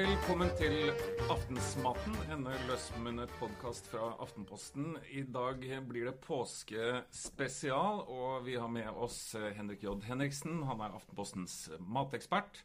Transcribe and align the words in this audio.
Velkommen 0.00 0.48
til 0.56 0.94
Aftensmaten, 1.28 2.14
en 2.32 2.46
løsmunnet 2.70 3.32
podkast 3.36 3.90
fra 3.92 4.14
Aftenposten. 4.24 4.94
I 5.12 5.26
dag 5.28 5.60
blir 5.90 6.06
det 6.08 6.14
påskespesial, 6.24 8.00
og 8.08 8.46
vi 8.46 8.54
har 8.56 8.70
med 8.72 8.88
oss 8.88 9.34
Henrik 9.58 9.84
J. 9.84 9.98
Henriksen. 10.06 10.62
Han 10.70 10.80
er 10.80 10.96
Aftenpostens 10.96 11.56
matekspert, 11.84 12.62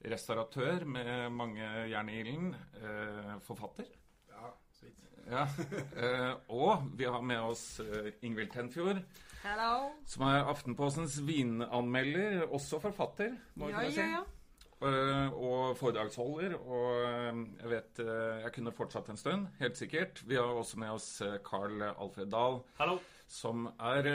restauratør 0.00 0.86
med 0.88 1.28
mange 1.36 1.68
jern 1.92 2.08
i 2.08 2.22
ilden, 2.22 2.54
eh, 2.80 3.36
forfatter. 3.44 3.92
Ja, 4.32 4.54
så 4.78 4.88
vidt. 4.88 5.04
Ja. 5.28 5.44
Eh, 5.92 6.34
og 6.48 6.88
vi 6.96 7.04
har 7.04 7.20
med 7.20 7.50
oss 7.50 7.82
eh, 7.84 8.14
Ingvild 8.22 8.54
Tenfjord, 8.56 9.04
Hello. 9.44 9.92
som 10.08 10.24
er 10.30 10.48
Aftenpostens 10.48 11.20
vinanmelder, 11.20 12.46
også 12.48 12.80
forfatter, 12.80 13.36
må 13.60 13.74
Ja, 13.76 13.84
ja, 13.92 14.10
ja. 14.16 14.26
Eh, 14.78 15.32
og 15.34 15.74
foredragsholder. 15.76 16.54
Og 16.54 17.00
eh, 17.02 17.38
jeg 17.62 17.70
vet 17.72 18.00
eh, 18.04 18.42
Jeg 18.44 18.52
kunne 18.54 18.72
fortsatt 18.72 19.08
en 19.10 19.18
stund, 19.18 19.46
helt 19.58 19.76
sikkert. 19.76 20.22
Vi 20.28 20.38
har 20.38 20.54
også 20.54 20.78
med 20.78 20.94
oss 20.94 21.08
Carl 21.44 21.82
Alfred 21.82 22.30
Dahl, 22.30 22.60
Hallo. 22.78 22.98
som 23.26 23.66
er 23.66 24.06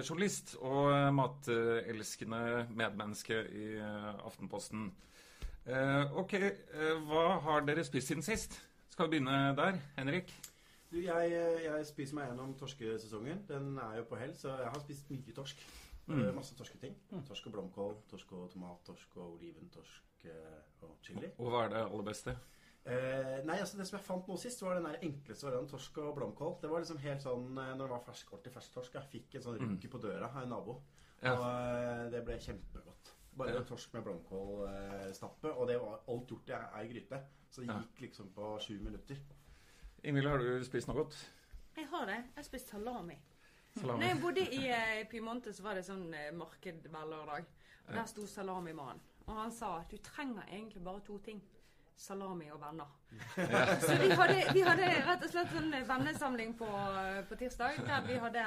journalist 0.00 0.56
og 0.60 1.12
matelskende 1.14 2.66
medmenneske 2.70 3.42
i 3.52 3.68
Aftenposten. 4.24 4.88
Eh, 5.66 6.16
ok, 6.16 6.34
hva 7.10 7.26
har 7.44 7.66
dere 7.68 7.84
spist 7.84 8.08
siden 8.08 8.24
sist? 8.24 8.56
Skal 8.88 9.10
vi 9.10 9.18
begynne 9.18 9.52
der, 9.58 9.82
Henrik? 9.98 10.32
Du, 10.88 10.96
jeg, 11.02 11.32
jeg 11.64 11.86
spiser 11.90 12.16
meg 12.16 12.30
gjennom 12.30 12.56
torskesesongen. 12.56 13.44
Den 13.50 13.74
er 13.82 14.00
jo 14.00 14.08
på 14.08 14.16
hell, 14.16 14.32
så 14.38 14.54
jeg 14.62 14.72
har 14.72 14.80
spist 14.80 15.12
mye 15.12 15.36
torsk. 15.36 15.60
Mm. 16.06 16.24
Masse 16.38 16.56
torsketing. 16.56 16.96
Torsk 17.28 17.50
og 17.50 17.58
blomkål, 17.58 17.96
torsk 18.08 18.32
og 18.38 18.48
tomat, 18.54 18.80
torsk 18.86 19.18
og 19.18 19.34
oliven, 19.34 19.68
torsk 19.74 20.05
eh, 20.24 20.60
og 20.82 20.96
chili. 21.02 21.30
Og 21.38 21.50
hva 21.50 21.64
er 21.64 21.68
det 21.68 21.82
aller 21.84 22.02
beste? 22.04 22.36
Eh, 22.86 23.42
nei, 23.44 23.58
altså 23.58 23.76
Det 23.78 23.86
som 23.88 23.98
jeg 23.98 24.06
fant 24.06 24.28
nå 24.28 24.36
sist, 24.38 24.62
var 24.62 24.74
den 24.74 24.84
der 24.84 24.98
enkleste 25.02 25.46
varianten 25.46 25.70
torsk 25.72 25.98
og 25.98 26.14
blomkål. 26.16 26.56
Det 26.62 26.70
var 26.70 26.78
liksom 26.80 26.98
helt 27.02 27.20
sånn 27.22 27.48
eh, 27.58 27.74
når 27.74 27.84
det 27.84 27.90
var 27.90 28.04
fersk, 28.06 28.32
ordentlig 28.32 28.52
fersk 28.54 28.72
torsk. 28.72 28.94
Jeg 28.94 29.10
fikk 29.10 29.34
en 29.34 29.42
sånn 29.42 29.58
rynke 29.58 29.88
på 29.90 29.98
døra 29.98 30.30
av 30.30 30.42
en 30.42 30.48
nabo. 30.54 30.82
Ja. 31.22 31.32
Og 31.34 31.46
eh, 31.46 32.10
det 32.10 32.24
ble 32.24 32.38
kjempegodt. 32.38 33.12
Bare 33.36 33.52
Ja. 33.54 33.62
torsk 33.68 33.92
med 33.92 34.04
blomkålstappe. 34.04 35.50
og 35.52 35.66
det 35.68 35.80
var 35.80 36.00
alt 36.08 36.28
gjort 36.30 36.48
i 36.48 36.52
ei 36.80 36.86
gryte. 36.88 37.22
Så 37.50 37.60
det 37.60 37.68
Ja. 37.68 37.78
gikk 37.80 38.00
liksom 38.00 38.28
på 38.32 38.58
sju 38.60 38.78
minutter. 38.80 39.16
Ingvild, 40.04 40.28
har 40.28 40.38
du 40.38 40.64
spist 40.64 40.86
noe 40.88 40.96
godt? 40.96 41.16
Jeg 41.76 41.86
har 41.88 42.06
det. 42.06 42.24
Jeg 42.36 42.44
spiste 42.44 42.70
salami. 42.70 43.18
Salami? 43.80 43.98
Når 44.04 44.08
jeg 44.08 44.20
bodde 44.22 44.40
i 44.54 44.68
eh, 44.68 45.04
Piemonte, 45.10 45.52
så 45.52 45.62
var 45.62 45.74
det 45.74 45.84
sånn 45.84 46.14
eh, 46.14 46.30
marked 46.32 46.82
hver 46.88 47.06
lørdag. 47.10 47.44
Og 47.88 47.94
Der 47.94 48.06
sto 48.06 48.26
salamimannen. 48.26 49.00
Og 49.26 49.36
han 49.40 49.52
sa 49.52 49.78
at 49.80 49.90
du 49.90 49.96
trenger 50.02 50.46
egentlig 50.48 50.82
bare 50.84 51.02
to 51.06 51.18
ting. 51.18 51.42
Salami 51.96 52.50
og 52.52 52.60
venner. 52.60 52.88
Så 53.86 53.94
vi 54.02 54.10
hadde, 54.12 54.40
vi 54.52 54.60
hadde 54.60 54.88
rett 55.06 55.22
og 55.24 55.30
slett 55.32 55.52
sånn 55.54 55.72
vennesamling 55.88 56.52
på, 56.58 56.68
på 57.28 57.38
tirsdag. 57.40 57.80
Der 57.88 58.02
vi 58.06 58.18
hadde 58.20 58.44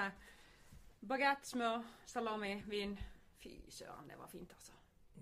bagett, 1.09 1.47
smør, 1.49 1.81
salami, 2.05 2.59
vin. 2.69 2.93
Fy 3.39 3.55
søren, 3.71 4.05
det 4.07 4.19
var 4.19 4.29
fint, 4.29 4.51
altså. 4.53 4.75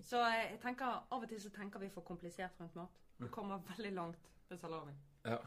Så 0.03 0.21
jeg 0.29 0.57
tenker, 0.61 0.99
av 1.09 1.23
og 1.23 1.29
til 1.29 1.39
så 1.41 1.49
tenker 1.53 1.81
vi 1.81 1.89
for 1.93 2.05
komplisert 2.05 2.59
rundt 2.59 2.75
mat. 2.77 2.99
Vi 3.17 3.29
kommer 3.33 3.63
veldig 3.71 3.93
langt 3.95 4.27
med 4.49 4.59
salami. 4.59 4.93
Ja. 5.25 5.39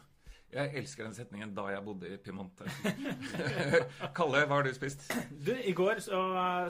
Jeg 0.50 0.72
elsker 0.80 1.04
den 1.04 1.14
setningen 1.14 1.52
'da 1.54 1.68
jeg 1.70 1.84
bodde 1.84 2.08
i 2.10 2.16
Piemonte'. 2.16 2.66
Kalle, 4.18 4.40
hva 4.46 4.56
har 4.56 4.62
du 4.66 4.72
spist? 4.74 5.04
Du, 5.46 5.52
I 5.54 5.72
går 5.72 6.00
så 6.02 6.22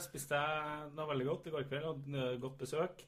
spiste 0.05 0.37
jeg 0.37 0.91
noe 0.93 1.09
veldig 1.09 1.27
godt 1.27 1.47
i 1.47 1.55
går 1.55 1.65
kveld. 1.71 1.87
Hadde 1.87 2.41
godt 2.43 2.59
besøk. 2.59 3.07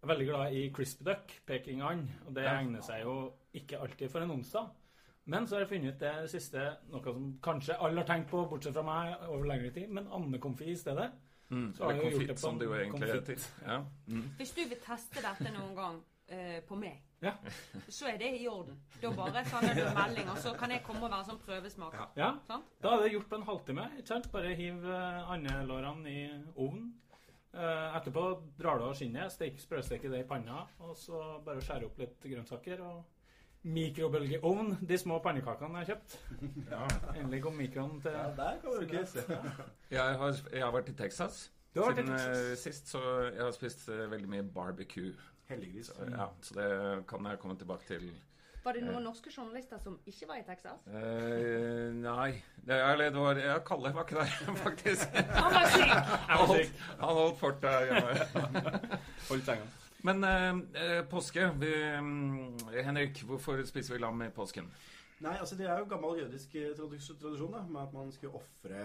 Jeg 0.00 0.08
er 0.08 0.14
veldig 0.14 0.26
glad 0.30 0.52
i 0.56 0.60
crispy 0.72 1.04
duck, 1.04 1.32
pekingand. 1.46 2.06
Og 2.26 2.34
det 2.34 2.44
Ja. 2.44 2.54
egner 2.60 2.80
seg 2.82 3.02
jo 3.04 3.32
ikke 3.54 3.80
alltid 3.80 4.08
for 4.10 4.20
en 4.20 4.30
onsdag. 4.30 4.70
Men 5.26 5.46
så 5.46 5.54
har 5.56 5.60
jeg 5.66 5.68
funnet 5.68 5.94
ut 5.94 5.98
det 6.00 6.30
siste, 6.30 6.76
noe 6.90 7.02
som 7.04 7.38
kanskje 7.42 7.76
alle 7.78 8.00
har 8.00 8.06
tenkt 8.06 8.30
på, 8.30 8.48
bortsett 8.48 8.72
fra 8.72 8.82
meg, 8.82 9.28
over 9.28 9.44
lengre 9.46 9.70
tid, 9.74 9.88
men 9.90 10.06
andekonfi 10.08 10.70
i 10.72 10.76
stedet. 10.76 11.10
Mm, 11.50 11.74
Så 11.74 11.84
har 11.84 11.90
eller 11.90 12.02
jeg 12.02 12.12
gjort 12.12 12.18
konfitt, 12.18 12.28
det 12.28 12.36
på 12.36 12.40
som 12.40 12.58
det 12.58 12.66
jo 12.66 12.72
egentlig 12.74 13.08
er 13.08 13.14
heter. 13.14 13.50
Ja. 13.66 13.84
Mm. 14.08 14.22
Hvis 14.38 14.50
du 14.54 14.60
vil 14.68 14.78
teste 14.78 15.20
dette 15.20 15.52
noen 15.52 15.74
gang 15.76 15.96
uh, 16.32 16.60
på 16.68 16.76
meg, 16.78 17.02
Ja. 17.22 17.32
så 17.88 18.06
er 18.08 18.16
det 18.16 18.40
i 18.40 18.46
orden. 18.48 18.80
Da 19.02 19.10
bare 19.10 19.44
sender 19.44 19.74
du 19.74 19.80
en 19.82 19.94
melding, 19.94 20.30
og 20.30 20.38
så 20.38 20.56
kan 20.56 20.70
jeg 20.70 20.82
komme 20.82 21.04
og 21.04 21.10
være 21.10 21.24
sånn 21.24 21.40
prøvesmaker. 21.44 22.06
ja. 22.16 22.38
Da 22.80 22.88
er 22.96 23.02
det 23.02 23.12
gjort 23.12 23.28
på 23.28 23.36
en 23.36 23.42
halvtime. 23.42 23.90
ikke 23.98 24.06
sant? 24.08 24.32
Bare 24.32 24.54
hiv 24.54 24.84
eh, 24.88 25.30
andelårene 25.30 26.06
i 26.08 26.30
ovnen. 26.56 26.94
Eh, 27.54 27.96
Etterpå 27.98 28.24
drar 28.58 28.78
du 28.78 28.84
av 28.86 28.94
skinnet, 28.94 29.32
stek, 29.34 29.56
sprøsteker 29.58 30.10
det 30.12 30.20
i 30.24 30.28
panna, 30.28 30.66
og 30.86 30.92
så 30.96 31.40
bare 31.44 31.62
skjære 31.64 31.88
opp 31.88 31.98
litt 31.98 32.22
grønnsaker. 32.30 32.80
og 32.86 33.00
Mikrobølgeovn, 33.74 34.78
de 34.88 34.96
små 34.98 35.18
pannekakene 35.20 35.82
jeg 35.82 35.86
har 35.86 35.90
kjøpt. 35.90 36.14
Endelig 37.20 37.42
kom 37.44 37.58
mikroen 37.60 37.98
til 38.00 38.14
Ja, 38.16 38.28
der 38.38 38.60
kan 38.62 38.76
du 38.78 38.86
ikke 38.86 39.02
se. 39.10 39.24
Jeg, 39.90 40.14
har, 40.22 40.38
jeg 40.54 40.62
har 40.64 40.72
vært 40.72 40.88
i 40.88 40.94
Texas 40.96 41.42
Du 41.74 41.82
har 41.82 41.90
vært 41.90 42.00
i 42.00 42.06
siden 42.06 42.16
Texas. 42.16 42.38
eh, 42.46 42.56
sist, 42.62 42.88
så 42.94 43.02
jeg 43.28 43.42
har 43.44 43.52
spist 43.58 43.84
eh, 43.92 44.06
veldig 44.10 44.30
mye 44.32 44.46
barbecue. 44.56 45.12
Heldiggris. 45.50 45.90
Så, 45.92 46.06
ja, 46.08 46.30
så 46.46 46.54
det 46.56 46.70
kan 47.10 47.26
jeg 47.28 47.38
komme 47.42 47.58
tilbake 47.60 47.86
til. 47.90 48.08
Var 48.64 48.76
det 48.76 48.82
noen 48.84 49.04
norske 49.06 49.30
journalister 49.32 49.78
som 49.80 49.94
ikke 50.10 50.26
var 50.28 50.40
i 50.42 50.44
Texas? 50.44 50.82
Uh, 50.86 51.90
nei 51.96 52.30
det, 52.60 52.74
er- 52.76 52.90
eller 52.92 53.10
det 53.14 53.22
var 53.24 53.38
ja, 53.40 53.54
Kalle 53.64 53.92
var 53.96 54.04
ikke 54.04 54.18
der, 54.20 54.54
faktisk. 54.66 55.14
Han 55.32 55.54
var 55.54 55.70
syk! 55.72 55.94
Han 56.28 56.46
holdt, 56.50 56.82
han 57.00 57.20
holdt 57.20 57.38
fort 57.40 57.62
der 57.62 57.86
hjemme. 57.88 58.74
Holdt 59.30 59.46
senga. 59.48 59.68
Men 60.04 60.24
eh, 60.24 60.60
eh, 60.80 61.00
påske 61.08 61.50
vi, 61.60 61.72
mm, 62.00 62.70
Henrik, 62.84 63.18
hvorfor 63.28 63.60
spiser 63.68 63.94
vi 63.96 64.00
lam 64.00 64.22
i 64.24 64.30
påsken? 64.32 64.68
Nei, 65.20 65.34
altså 65.36 65.56
det 65.58 65.66
er 65.68 65.78
jo 65.82 65.88
gammel 65.90 66.22
jødisk 66.22 66.54
eh, 66.56 66.70
tradisjon 66.76 67.52
da, 67.52 67.60
med 67.68 67.82
at 67.82 67.92
man 67.96 68.08
skulle 68.14 68.38
ofre 68.40 68.84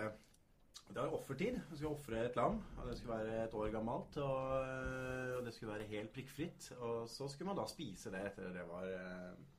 Det 0.90 1.00
er 1.00 1.08
jo 1.08 1.16
offertid. 1.16 1.56
Man 1.70 1.80
skulle 1.80 1.94
ofre 1.96 2.26
et 2.28 2.36
lam. 2.36 2.60
og 2.78 2.90
Det 2.90 2.98
skulle 3.00 3.16
være 3.22 3.44
et 3.46 3.56
år 3.58 3.72
gammelt. 3.74 4.18
Og, 4.22 4.42
eh, 4.68 5.32
og 5.40 5.46
det 5.48 5.54
skulle 5.56 5.72
være 5.74 5.88
helt 5.94 6.12
prikkfritt. 6.14 6.68
Og 6.80 7.08
så 7.10 7.28
skulle 7.32 7.48
man 7.54 7.60
da 7.62 7.68
spise 7.72 8.12
det 8.14 8.22
etter 8.34 8.52
det 8.54 8.68
var, 8.70 8.84
eh, 8.92 9.32
var. 9.40 9.55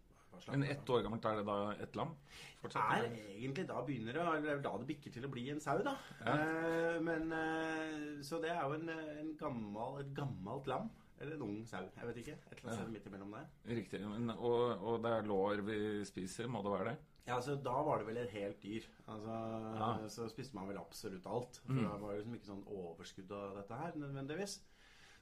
Men 0.49 0.63
ett 0.65 0.91
år 0.91 1.03
gammelt, 1.03 1.25
er 1.25 1.37
det 1.41 1.47
da 1.47 1.57
et 1.83 1.97
lam? 1.97 2.15
Fortsatt, 2.63 2.93
er 2.99 3.17
egentlig 3.37 3.67
da 3.69 3.81
begynner 3.87 4.13
det, 4.13 4.23
eller 4.37 4.53
er 4.57 4.63
da 4.65 4.77
det 4.79 4.87
bikker 4.87 5.13
til 5.13 5.25
å 5.25 5.31
bli 5.33 5.49
en 5.53 5.61
sau, 5.61 5.79
da. 5.87 5.97
Ja. 6.25 6.37
Eh, 6.37 7.01
men 7.01 7.33
eh, 7.33 8.23
Så 8.23 8.41
det 8.43 8.51
er 8.51 8.63
jo 8.65 8.75
en, 8.79 8.89
en 8.89 9.35
gammel, 9.41 10.01
et 10.01 10.15
gammelt 10.17 10.67
lam. 10.67 10.89
Eller 11.19 11.35
en 11.39 11.43
ung 11.47 11.61
sau. 11.65 11.81
Jeg 11.97 12.07
vet 12.11 12.17
ikke. 12.21 12.33
Et 12.53 12.59
eller 12.59 12.73
annet 12.75 12.83
Ja. 12.83 12.93
midt 12.93 13.07
imellom 13.09 13.31
der. 13.33 13.47
Riktig. 13.75 14.01
Men, 14.05 14.31
og, 14.37 14.83
og 14.85 14.99
det 15.03 15.13
er 15.17 15.23
lår 15.31 15.63
vi 15.65 15.79
spiser, 16.05 16.47
må 16.53 16.61
det 16.63 16.73
være 16.75 16.91
det? 16.91 16.97
Ja, 17.27 17.39
så 17.43 17.57
Da 17.59 17.73
var 17.83 17.99
det 17.99 18.07
vel 18.07 18.19
et 18.21 18.31
helt 18.37 18.61
dyr. 18.63 18.85
Altså, 19.09 19.37
Ja. 19.81 20.09
Så 20.13 20.29
spiste 20.31 20.55
man 20.55 20.69
vel 20.69 20.77
absolutt 20.79 21.25
alt. 21.27 21.57
For 21.65 21.73
Mm. 21.73 21.89
det 21.89 22.01
var 22.03 22.13
liksom 22.19 22.35
ikke 22.37 22.51
sånn 22.51 22.67
overskudd 22.69 23.33
av 23.33 23.57
dette 23.57 23.75
her 23.81 23.93
nødvendigvis. 23.97 24.59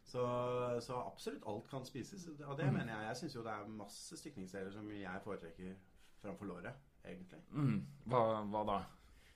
Så, 0.05 0.23
så 0.85 0.99
absolutt 1.07 1.43
alt 1.49 1.69
kan 1.71 1.85
spises. 1.89 2.27
Og 2.47 2.57
det 2.59 2.67
Mm. 2.67 2.73
mener 2.75 2.93
jeg. 2.99 3.07
Jeg 3.09 3.17
syns 3.17 3.35
jo 3.35 3.43
det 3.43 3.53
er 3.53 3.67
masse 3.69 4.17
stykningsdeler 4.21 4.71
som 4.73 4.91
jeg 4.93 5.21
foretrekker 5.25 5.75
framfor 6.23 6.45
låret, 6.47 6.75
egentlig. 7.05 7.41
Mm. 7.51 7.87
Hva, 8.07 8.21
hva 8.45 8.65
da? 8.69 8.83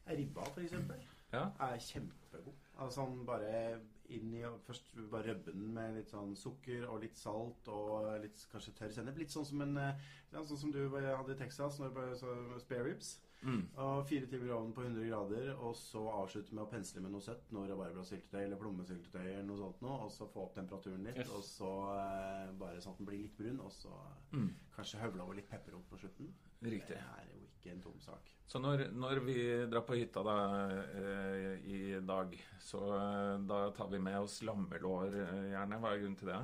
Ribba, 0.09 0.45
eksempel, 0.63 1.01
Ja? 1.33 1.51
er 1.61 1.79
kjempegod. 1.79 2.55
Altså 2.79 3.05
bare 3.27 3.81
inn 4.09 4.33
i 4.35 4.43
Først 4.65 4.95
bare 5.11 5.27
røbbe 5.35 5.53
den 5.53 5.75
med 5.75 5.95
litt 5.97 6.09
sånn 6.11 6.35
sukker 6.37 6.87
og 6.89 7.01
litt 7.03 7.17
salt 7.17 7.69
og 7.69 8.21
litt 8.23 8.47
kanskje 8.53 8.73
tørr 8.79 8.93
sennep. 8.93 9.19
Litt 9.19 9.29
sånn 9.35 9.45
som 9.45 9.61
en 9.63 9.77
eh, 9.77 9.95
ja, 10.33 10.45
Sånn 10.45 10.57
som 10.59 10.73
du 10.73 10.89
hadde 10.89 11.33
i 11.35 11.39
Texas, 11.39 11.79
når 11.79 11.89
du 11.89 11.95
bare 11.95 12.17
så 12.17 12.61
spare 12.61 12.85
ribs. 12.85 13.19
Mm. 13.43 13.69
Og 13.79 14.01
fire 14.09 14.27
timer 14.27 14.49
i 14.49 14.51
ovnen 14.51 14.73
på 14.75 14.83
100 14.83 15.05
grader, 15.09 15.51
og 15.63 15.77
så 15.79 16.01
avslutte 16.11 16.53
med 16.55 16.65
å 16.65 16.71
pensle 16.73 17.01
med 17.05 17.13
noe 17.15 17.21
søtt. 17.23 17.45
Noe 17.55 17.69
rabarbrasyltetøy 17.71 18.41
eller 18.45 18.57
plommesyltetøy 18.59 19.21
eller 19.29 19.45
noe 19.47 19.57
sånt 19.61 19.81
noe. 19.85 19.99
Og 20.07 20.11
så 20.11 20.27
få 20.33 20.43
opp 20.49 20.55
temperaturen 20.57 21.05
litt, 21.07 21.17
Yes. 21.23 21.31
og 21.31 21.43
så 21.47 21.71
eh, 21.95 22.53
bare 22.59 22.81
sånn 22.83 22.93
at 22.97 22.99
den 22.99 23.07
blir 23.07 23.23
litt 23.23 23.37
brun. 23.39 23.61
Og 23.61 23.71
så 23.73 23.93
Mm. 24.33 24.51
kanskje 24.77 25.01
høvle 25.01 25.23
over 25.23 25.35
litt 25.35 25.49
pepperrot 25.49 25.87
på 25.89 25.99
slutten. 25.99 26.33
Riktig. 26.63 26.89
Det 26.89 26.99
er 26.99 27.25
jo 27.33 27.47
ikke 27.47 27.71
en 27.73 27.81
tom 27.81 28.01
sak. 28.01 28.29
Så 28.47 28.59
når, 28.61 28.91
når 28.93 29.21
vi 29.25 29.67
drar 29.71 29.83
på 29.87 29.95
hytta 29.97 30.23
da, 30.25 30.37
eh, 30.99 31.59
i 31.65 32.01
dag, 32.01 32.35
så 32.61 32.81
eh, 32.97 33.39
da 33.47 33.71
tar 33.71 33.89
vi 33.89 33.99
med 33.99 34.19
oss 34.19 34.41
lammelår 34.43 35.15
eh, 35.15 35.51
gjerne. 35.53 35.79
Hva 35.81 35.93
er 35.95 36.01
grunnen 36.03 36.17
til 36.19 36.29
det? 36.29 36.41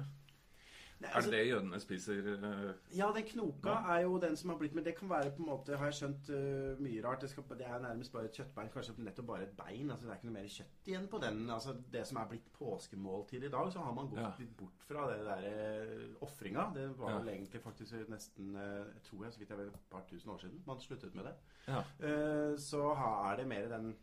Nei, 1.01 1.11
Er 1.11 1.15
altså- 1.17 1.31
det 1.31 1.39
det 1.41 1.49
jødene 1.51 1.81
spiser? 1.81 2.13
eh? 2.35 2.75
Ja, 2.97 3.11
den 3.13 3.25
knoka 3.25 3.69
er 3.95 4.01
jo 4.03 4.19
den 4.19 4.37
som 4.37 4.51
har 4.51 4.59
blitt 4.59 4.75
Men 4.75 4.85
det 4.85 4.95
kan 4.97 5.09
være 5.09 5.31
på 5.33 5.41
en 5.43 5.47
måte, 5.47 5.77
har 5.77 5.85
jeg 5.91 5.95
skjønt, 5.95 6.31
uh, 6.31 6.81
mye 6.81 7.03
rart. 7.05 7.21
Det, 7.21 7.31
skal, 7.31 7.43
det 7.59 7.67
er 7.67 7.79
nærmest 7.81 8.13
bare 8.13 8.25
et 8.25 8.33
kjøttbein. 8.33 8.71
Kanskje 8.73 8.95
nettopp 8.99 9.27
bare 9.27 9.43
et 9.43 9.57
bein. 9.57 9.91
altså 9.91 10.07
Det 10.07 10.11
er 10.13 10.15
ikke 10.17 10.25
noe 10.31 10.33
mer 10.39 10.49
kjøtt 10.49 10.87
igjen 10.87 11.09
på 11.09 11.21
den. 11.21 11.51
altså 11.51 11.77
Det 11.93 12.07
som 12.07 12.17
er 12.19 12.29
blitt 12.29 12.53
påskemåltid 12.59 13.43
i 13.45 13.49
dag, 13.49 13.73
så 13.73 13.79
har 13.85 13.93
man 13.93 14.09
gått 14.09 14.19
Ja. 14.21 14.33
litt 14.39 14.57
bort 14.57 14.81
fra 14.89 15.07
det 15.11 15.25
der 15.25 15.43
uh, 15.51 16.15
ofringa. 16.23 16.73
Det 16.75 16.97
var 16.99 17.11
Ja. 17.11 17.19
vel 17.19 17.29
egentlig 17.29 17.61
faktisk 17.63 18.09
nesten 18.09 18.55
uh, 18.57 18.87
tror 19.05 19.25
jeg, 19.25 19.33
så 19.33 19.39
vidt 19.39 19.49
jeg 19.51 19.59
vet, 19.59 19.67
et 19.75 19.91
par 19.91 20.03
tusen 20.09 20.31
år 20.31 20.39
siden 20.41 20.63
man 20.67 20.79
sluttet 20.81 21.15
med 21.15 21.25
det. 21.25 21.35
Ja. 21.69 21.79
Eh, 22.01 22.57
så 22.57 22.93
er 23.33 23.37
det 23.37 23.47
mer 23.49 23.69
den 23.69 23.97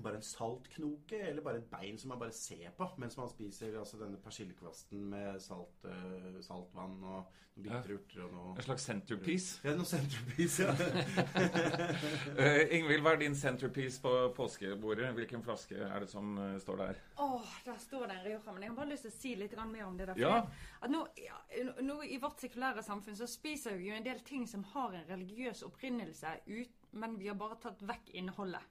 bare 0.00 0.16
en 0.16 0.22
saltknoke, 0.22 1.18
eller 1.20 1.42
bare 1.42 1.60
et 1.60 1.68
bein 1.70 1.98
som 1.98 2.08
man 2.08 2.18
bare 2.18 2.32
ser 2.32 2.70
på 2.76 2.88
mens 2.98 3.16
man 3.18 3.28
spiser 3.28 3.78
altså 3.78 3.98
denne 4.00 4.16
persillekvasten 4.24 5.04
med 5.12 5.40
salt, 5.40 5.84
uh, 5.84 6.40
saltvann 6.40 6.98
og 7.02 7.38
noen 7.52 7.66
Ja. 7.68 7.82
bitre 7.82 7.98
urter 7.98 8.22
og 8.24 8.32
noe 8.32 8.54
En 8.56 8.64
slags 8.64 8.86
centerpiece? 8.88 9.60
Ja, 9.64 9.74
noe 9.76 9.84
centerpiece, 9.84 10.64
ja. 10.64 10.72
uh, 10.72 12.62
Ingvild, 12.78 13.02
hva 13.04 13.12
er 13.12 13.20
din 13.20 13.36
centerpiece 13.36 14.00
på 14.00 14.12
påskebordet? 14.36 15.12
Hvilken 15.18 15.44
flaske 15.44 15.76
er 15.76 16.00
det 16.00 16.08
som 16.08 16.32
uh, 16.38 16.56
står 16.62 16.80
der? 16.80 17.02
Oh, 17.20 17.44
der 17.66 17.76
står 17.78 18.06
det 18.06 18.16
en 18.16 18.24
Rioja. 18.24 18.52
Men 18.52 18.62
jeg 18.62 18.72
har 18.72 18.76
bare 18.80 18.90
lyst 18.94 19.04
til 19.06 19.12
å 19.12 19.18
si 19.18 19.34
litt 19.36 19.56
mer 19.60 19.84
om 19.84 19.98
det 20.00 20.08
der. 20.08 20.20
Ja. 20.22 20.38
At 20.80 20.90
nå, 20.90 21.04
ja, 21.20 21.36
nå, 21.84 22.00
I 22.08 22.16
vårt 22.22 22.40
sekulære 22.40 22.82
samfunn 22.82 23.20
så 23.20 23.28
spiser 23.28 23.76
vi 23.76 23.90
jo 23.90 24.00
en 24.00 24.06
del 24.08 24.24
ting 24.24 24.48
som 24.48 24.64
har 24.72 24.96
en 24.96 25.08
religiøs 25.12 25.62
opprinnelse, 25.68 26.38
ut, 26.48 26.88
men 26.92 27.18
vi 27.20 27.28
har 27.28 27.36
bare 27.36 27.60
tatt 27.60 27.84
vekk 27.84 28.14
innholdet. 28.16 28.64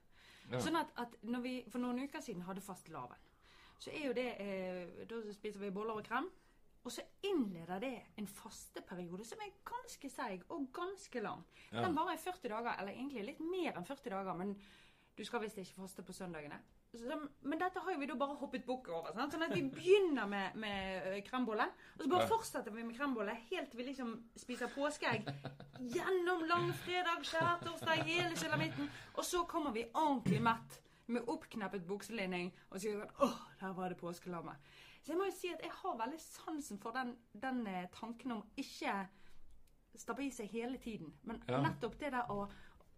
Ja. 0.50 0.60
Sånn 0.60 0.76
at, 0.76 0.90
at 1.00 1.14
når 1.22 1.44
vi 1.44 1.54
for 1.70 1.82
noen 1.82 2.02
uker 2.04 2.20
siden 2.24 2.44
hadde 2.46 2.64
fastelavn, 2.64 3.14
så 3.82 3.90
er 3.90 4.06
jo 4.06 4.14
det 4.14 4.28
eh, 4.38 5.02
Da 5.10 5.18
spiser 5.34 5.62
vi 5.62 5.72
boller 5.74 5.98
og 5.98 6.06
krem. 6.06 6.28
Og 6.82 6.90
så 6.90 7.04
innleder 7.22 7.78
det 7.78 7.94
en 8.18 8.26
fasteperiode 8.26 9.24
som 9.26 9.38
er 9.44 9.52
ganske 9.66 10.08
seig 10.10 10.42
og 10.50 10.64
ganske 10.74 11.20
lang. 11.22 11.44
Den 11.70 11.94
varer 11.94 12.16
i 12.16 12.22
40 12.22 12.48
dager, 12.50 12.72
eller 12.80 12.96
egentlig 12.96 13.26
litt 13.28 13.42
mer 13.46 13.76
enn 13.78 13.86
40 13.86 14.10
dager, 14.10 14.34
men 14.34 14.56
du 15.14 15.22
skal 15.24 15.44
visst 15.44 15.60
ikke 15.62 15.76
faste 15.76 16.02
på 16.02 16.16
søndagene. 16.16 16.58
Men 16.92 17.58
dette 17.58 17.80
har 17.80 17.94
jo 17.94 17.98
vi 18.02 18.06
da 18.10 18.14
bare 18.20 18.34
hoppet 18.36 18.66
bukk 18.68 18.90
over. 18.92 19.14
Sant? 19.16 19.32
Sånn 19.32 19.46
at 19.46 19.54
vi 19.56 19.62
begynner 19.72 20.26
med, 20.28 20.56
med 20.60 21.22
krembolle, 21.24 21.64
og 21.96 22.02
så 22.04 22.10
bare 22.12 22.26
fortsetter 22.28 22.74
vi 22.74 22.84
med 22.84 22.96
krembolle 22.98 23.32
helt 23.48 23.70
til 23.72 23.80
vi 23.80 23.86
liksom 23.88 24.10
spiser 24.36 24.68
påskeegg. 24.74 25.30
Gjennom 25.94 26.44
langfredag, 26.50 27.24
skjærtorsdag, 27.24 28.04
hele 28.10 28.36
sulamitten. 28.36 28.90
Og 29.16 29.24
så 29.24 29.44
kommer 29.48 29.72
vi 29.72 29.86
ordentlig 29.94 30.42
mett 30.44 30.78
med 31.12 31.24
oppkneppet 31.32 31.86
bukselinning 31.88 32.52
og 32.70 32.78
sier 32.80 33.00
sånn 33.00 33.24
Åh, 33.26 33.40
der 33.62 33.72
var 33.76 33.92
det 33.92 33.98
påskelammet. 34.00 34.70
Så 35.02 35.14
jeg 35.14 35.18
må 35.18 35.26
jo 35.26 35.34
si 35.34 35.48
at 35.50 35.64
jeg 35.64 35.72
har 35.80 35.96
veldig 35.98 36.20
sansen 36.22 36.78
for 36.78 36.94
den, 36.94 37.16
den 37.32 37.64
eh, 37.66 37.88
tanken 37.96 38.36
om 38.36 38.44
ikke 38.60 39.00
stappe 39.98 40.22
i 40.24 40.30
seg 40.32 40.52
hele 40.52 40.78
tiden. 40.80 41.10
Men 41.26 41.40
Ja. 41.48 41.58
nettopp 41.60 41.98
det 42.00 42.12
der 42.14 42.30
å, 42.30 42.46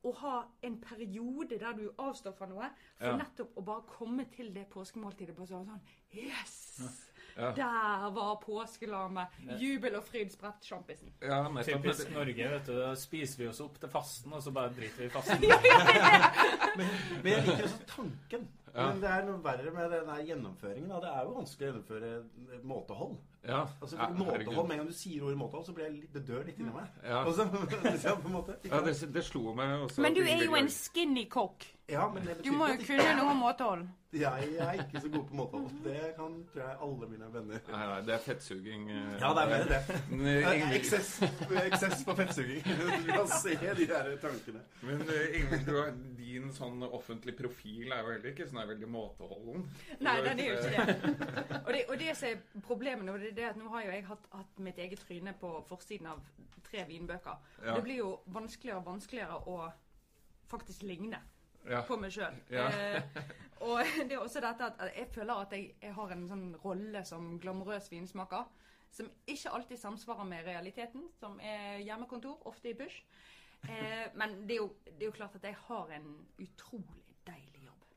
å 0.05 0.13
ha 0.21 0.35
en 0.63 0.77
periode 0.81 1.59
der 1.61 1.73
du 1.79 1.89
avstår 1.99 2.33
fra 2.37 2.47
noe, 2.51 2.69
for 2.99 3.07
Ja. 3.13 3.17
nettopp 3.17 3.57
å 3.57 3.65
bare 3.65 3.83
komme 3.89 4.25
til 4.31 4.53
det 4.55 4.69
påskemåltidet 4.71 5.37
på 5.37 5.47
sånn 5.49 5.81
Yes! 6.13 7.11
Ja. 7.37 7.51
Der 7.51 8.11
var 8.15 8.37
påskelammet. 8.37 9.27
Jubel 9.59 9.97
og 9.99 10.05
fryd 10.07 10.31
spredt 10.31 10.63
sjampisen. 10.63 11.11
Ja. 11.21 11.41
Typisk 11.67 12.13
Norge, 12.15 12.51
vet 12.53 12.67
du. 12.69 12.77
Da 12.79 12.93
spiser 12.95 13.39
vi 13.43 13.49
oss 13.49 13.61
opp 13.61 13.81
til 13.83 13.91
fasten, 13.91 14.33
og 14.33 14.43
så 14.43 14.53
bare 14.55 14.71
driter 14.77 15.03
vi 15.03 15.05
i 15.05 15.11
fasten. 15.11 15.43
Men 16.79 17.33
jeg 17.33 17.47
liker 17.49 17.65
også 17.67 17.81
tanken. 17.91 18.47
Ja. 18.75 18.87
Men 18.91 19.01
det 19.03 19.11
er 19.11 19.27
noe 19.27 19.43
verre 19.43 19.71
med 19.75 19.91
den 19.95 20.27
gjennomføringen. 20.29 20.89
Da. 20.91 21.01
Det 21.05 21.11
er 21.11 21.27
jo 21.27 21.35
vanskelig 21.41 21.67
å 21.67 21.71
gjennomføre 21.73 22.13
eh, 22.19 22.63
måtehold. 22.67 23.19
Ja, 23.47 23.67
Altså, 23.81 23.97
ja, 23.97 24.09
måtehold. 24.09 24.69
Med 24.69 24.77
en 24.79 24.79
gang 24.85 24.89
du 24.89 24.97
sier 24.97 25.25
ordet 25.25 25.39
måtehold, 25.39 25.67
så 25.67 25.73
blir 25.77 25.85
jeg 25.85 25.95
litt, 25.99 26.13
det 26.15 26.23
dør 26.29 26.45
litt 26.47 26.59
inni 26.59 26.73
meg. 26.73 26.89
Ja. 27.05 27.25
Og 27.29 27.37
ja, 27.39 28.15
på 28.17 28.29
en 28.31 28.37
måte. 28.39 28.57
Ja, 28.71 28.81
det, 28.85 28.95
det 29.15 29.25
slo 29.25 29.53
meg 29.57 29.75
også. 29.85 30.01
Men 30.05 30.17
du 30.17 30.23
er 30.25 30.45
jo 30.47 30.57
en 30.59 30.71
skinny 30.73 31.27
kokk. 31.31 31.67
Ja, 31.89 32.07
men 32.09 32.25
det 32.25 32.39
Du 32.45 32.49
må 32.57 32.71
jo 32.73 32.79
kunne 32.81 33.11
noe 33.19 33.35
om 33.35 33.43
måtehold. 33.45 33.83
jeg, 34.15 34.47
jeg 34.55 34.65
er 34.65 34.79
ikke 34.87 35.01
så 35.05 35.09
god 35.13 35.25
på 35.29 35.35
måtehold. 35.37 35.71
Det 35.85 35.99
kan 36.17 36.39
tror 36.53 36.63
jeg 36.63 36.77
alle 36.87 37.09
mine 37.11 37.29
venner. 37.35 37.61
Nei, 37.69 37.83
nei, 37.91 37.99
det 38.07 38.15
er 38.15 38.23
fettsuging. 38.25 38.87
eh. 38.91 39.19
Ja, 39.21 39.33
det 39.37 39.43
er 39.43 39.51
mer 39.53 39.69
det. 39.75 40.01
Men, 40.11 40.25
Det 40.25 40.35
eh, 40.39 40.55
Ingvild, 40.55 40.79
Eksess, 40.79 41.11
eksess 41.67 42.05
på 42.09 42.17
fettsuging. 42.23 42.65
Du 43.07 43.13
kan 43.13 43.29
se 43.29 43.55
de 43.61 43.87
der 43.93 44.17
tankene. 44.23 44.65
men 44.81 45.05
eh, 45.13 45.41
Ingvild, 45.43 45.67
du 45.69 46.15
din 46.35 46.49
sånn 46.55 46.83
offentlig 46.89 47.37
profil 47.39 47.93
er 47.93 48.01
jo 48.03 48.13
heller 48.15 48.31
ikke 48.33 48.47
sånn 48.49 48.63
er 48.63 48.71
veldig 48.73 48.89
måteholden. 48.91 49.67
Nei, 50.03 50.17
den 50.25 50.41
er 50.41 50.49
jo 50.49 50.57
ikke 50.57 50.73
det. 50.73 51.59
Og 51.61 51.71
det, 51.77 51.83
og 51.89 52.01
det 52.01 52.17
som 52.19 52.29
er 52.33 52.63
problemet 52.67 53.07
nå, 53.07 53.19
det 53.23 53.34
det 53.37 53.45
at 53.51 53.57
nå 53.61 53.69
har 53.73 53.85
jo 53.87 53.93
jeg 53.95 54.07
hatt, 54.09 54.27
hatt 54.33 54.59
mitt 54.63 54.79
eget 54.79 55.01
tryne 55.05 55.33
på 55.41 55.51
forsiden 55.69 56.07
av 56.11 56.21
tre 56.65 56.85
vinbøker. 56.89 57.39
Ja. 57.65 57.75
Det 57.77 57.83
blir 57.87 58.01
jo 58.01 58.11
vanskeligere 58.35 58.81
og 58.81 58.87
vanskeligere 58.93 59.39
å 59.51 59.59
faktisk 60.51 60.83
ligne 60.89 61.21
Ja. 61.65 61.81
på 61.89 61.97
meg 61.97 62.13
sjøl. 62.13 62.35
Ja. 62.53 62.69
Eh, 63.65 63.71
og 63.71 63.79
det 64.09 64.13
er 64.13 64.21
også 64.21 64.41
dette 64.45 64.67
at 64.67 64.81
jeg 64.97 65.07
føler 65.15 65.41
at 65.41 65.53
jeg, 65.57 65.71
jeg 65.81 65.95
har 65.97 66.11
en 66.13 66.27
sånn 66.29 66.49
rolle 66.65 67.01
som 67.09 67.39
glamorøs 67.41 67.87
vinsmaker. 67.93 68.45
Som 68.93 69.09
ikke 69.27 69.51
alltid 69.57 69.79
samsvarer 69.81 70.27
med 70.29 70.45
realiteten, 70.47 71.07
som 71.19 71.39
er 71.41 71.79
hjemmekontor, 71.83 72.43
ofte 72.47 72.71
i 72.71 72.75
bush. 72.79 73.01
Eh, 73.65 74.11
men 74.15 74.35
det 74.47 74.59
er, 74.59 74.61
jo, 74.61 74.69
det 74.85 75.01
er 75.01 75.09
jo 75.09 75.15
klart 75.17 75.35
at 75.39 75.47
jeg 75.49 75.57
har 75.67 75.95
en 75.97 76.11
utrolig 76.45 77.17
deilig. 77.27 77.54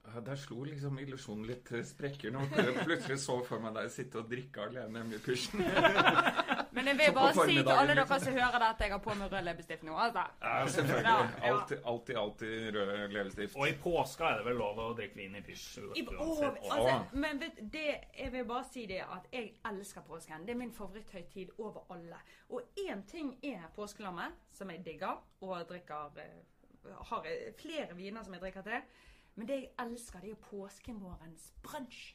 Ja, 0.07 0.21
Der 0.23 0.39
slo 0.39 0.63
liksom 0.63 0.99
illusjonen 1.03 1.47
litt 1.49 1.71
sprekker 1.85 2.31
nå. 2.31 2.45
Plutselig 2.83 3.19
så 3.23 3.41
for 3.45 3.63
meg 3.63 3.75
deg 3.77 3.91
sitte 3.91 4.21
og 4.21 4.31
drikke 4.31 4.69
alene 4.69 5.03
hjemme 5.03 5.19
i 5.19 5.23
pysjen. 5.23 5.65
Men 6.77 6.87
jeg 6.87 6.97
vil 6.97 7.13
bare 7.13 7.33
si 7.33 7.55
til 7.57 7.69
alle 7.73 7.93
dere 7.95 8.03
liksom. 8.03 8.19
som 8.21 8.33
hører 8.37 8.59
det, 8.61 8.67
at 8.67 8.81
jeg 8.83 8.91
har 8.93 8.99
på 9.01 9.13
meg 9.17 9.31
rød 9.33 9.45
leppestift 9.47 9.85
nå. 9.87 9.95
altså. 9.97 10.25
Ja, 10.41 10.67
selvfølgelig. 10.67 11.13
Ja, 11.13 11.47
ja. 11.47 11.53
Alltid, 11.53 11.79
alltid, 11.91 12.15
alltid 12.23 12.75
rød 12.75 13.15
leppestift. 13.15 13.55
Og 13.57 13.69
i 13.69 13.73
påska 13.83 14.29
er 14.29 14.37
det 14.41 14.45
vel 14.45 14.59
lov 14.61 14.81
å 14.83 14.87
drikke 14.99 15.17
vin 15.17 15.39
i 15.39 15.41
pysj. 15.47 15.65
Altså, 15.97 16.99
men 17.17 17.41
vet, 17.41 17.63
det, 17.73 17.87
jeg 18.19 18.31
vil 18.35 18.45
bare 18.51 18.69
si 18.69 18.85
det 18.89 19.01
at 19.07 19.25
jeg 19.33 19.49
elsker 19.71 20.05
påsken. 20.05 20.45
Det 20.45 20.53
er 20.53 20.61
min 20.61 20.75
favoritthøytid 20.77 21.57
over 21.57 21.89
alle. 21.95 22.21
Og 22.53 22.77
én 22.85 23.01
ting 23.09 23.33
er 23.41 23.65
påskelammet, 23.75 24.37
som 24.53 24.69
jeg 24.71 24.85
digger, 24.85 25.17
og 25.41 25.67
drikker 25.69 26.21
eh, 26.21 26.37
Har 27.09 27.25
eh, 27.25 27.53
flere 27.57 27.95
viner 27.97 28.23
som 28.23 28.37
jeg 28.37 28.45
drikker 28.45 28.69
til. 28.69 28.85
Men 29.37 29.47
det 29.47 29.57
jeg 29.61 29.69
elsker, 29.79 30.19
det 30.23 30.31
er 30.31 30.35
jo 30.35 30.43
påskemorgens 30.49 31.51
brunsj. 31.63 32.13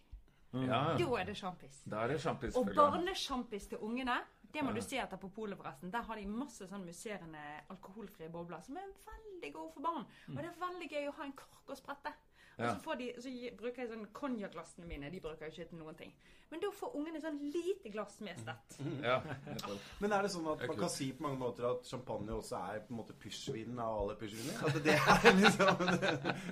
Ja, 0.52 0.96
Da 0.98 1.06
er 1.16 1.24
det 1.24 1.36
sjampis. 1.38 1.82
da 1.88 2.02
er 2.04 2.08
det 2.12 2.20
sjampis. 2.20 2.56
Og 2.60 2.66
barnesjampis 2.76 3.68
til 3.70 3.78
ungene, 3.80 4.18
det 4.52 4.62
må 4.64 4.74
du 4.74 4.82
se 4.84 4.98
etter 5.00 5.16
på 5.16 5.30
polet, 5.32 5.56
forresten. 5.56 5.90
Der 5.90 6.02
har 6.02 6.16
de 6.16 6.26
masse 6.28 6.66
sånn 6.68 6.84
musserende 6.84 7.40
alkoholfrie 7.72 8.28
bobler 8.28 8.60
som 8.60 8.76
er 8.76 8.90
veldig 9.06 9.52
gode 9.54 9.72
for 9.72 9.80
barn. 9.80 10.04
Og 10.28 10.36
det 10.36 10.50
er 10.50 10.58
veldig 10.60 10.90
gøy 10.90 11.08
å 11.08 11.14
ha 11.16 11.24
en 11.24 11.32
kork 11.32 11.72
å 11.72 11.78
sprette. 11.78 12.12
Og 12.58 12.64
Ja. 12.64 12.74
så, 12.74 12.80
får 12.84 12.94
de, 13.00 13.06
så 13.22 13.30
bruker 13.56 13.82
jeg 13.82 13.88
sånn 13.90 14.06
konjakkglassene 14.12 14.86
mine. 14.86 15.08
De 15.10 15.20
bruker 15.20 15.46
jo 15.46 15.52
ikke 15.54 15.68
til 15.70 15.78
noen 15.78 15.94
ting. 15.96 16.10
Men 16.50 16.60
da 16.60 16.68
får 16.76 16.90
ungene 16.98 17.20
sånn 17.22 17.38
lite 17.52 17.88
glass 17.94 18.18
med 18.20 18.36
stett. 18.38 18.74
Ja. 19.08 19.14
Men 20.00 20.12
er 20.12 20.22
det 20.26 20.30
sånn 20.34 20.46
at 20.52 20.66
man 20.68 20.76
kan 20.82 20.90
si 20.92 21.06
på 21.16 21.24
mange 21.24 21.38
måter 21.40 21.64
at 21.70 21.86
champagne 21.88 22.34
også 22.36 22.58
er 22.74 22.82
på 22.84 22.92
en 22.92 22.98
måte 22.98 23.14
pysjvinen 23.22 23.78
av 23.80 24.02
alle 24.02 24.16
pysjviner? 24.20 24.58
At 24.68 24.76
det 24.84 24.96
er 24.98 25.36
liksom 25.40 25.80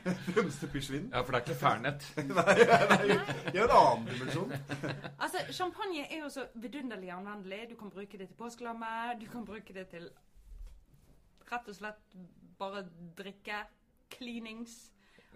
den 0.06 0.16
fremste 0.30 0.70
pysjvinen? 0.72 1.10
ja, 1.12 1.20
for 1.22 1.32
det 1.36 1.40
er 1.42 1.44
ikke 1.44 1.58
Fernet. 1.60 2.08
Nei, 2.30 2.54
det 2.56 3.52
er 3.52 3.58
jo 3.60 3.66
en 3.68 3.76
annen 3.76 4.08
dimensjon. 4.08 4.54
Altså, 5.18 5.44
Champagne 5.52 6.06
er 6.08 6.22
jo 6.24 6.30
så 6.32 6.46
vidunderlig 6.54 7.10
anvendelig. 7.12 7.60
Du 7.70 7.76
kan 7.82 7.90
bruke 7.92 8.18
det 8.18 8.30
til 8.32 8.36
påskelamme, 8.40 8.94
Du 9.20 9.26
kan 9.28 9.44
bruke 9.44 9.74
det 9.76 9.88
til 9.92 10.08
rett 11.50 11.68
og 11.68 11.74
slett 11.76 12.16
bare 12.58 12.86
drikke. 13.18 13.66
Cleanings. 14.10 14.90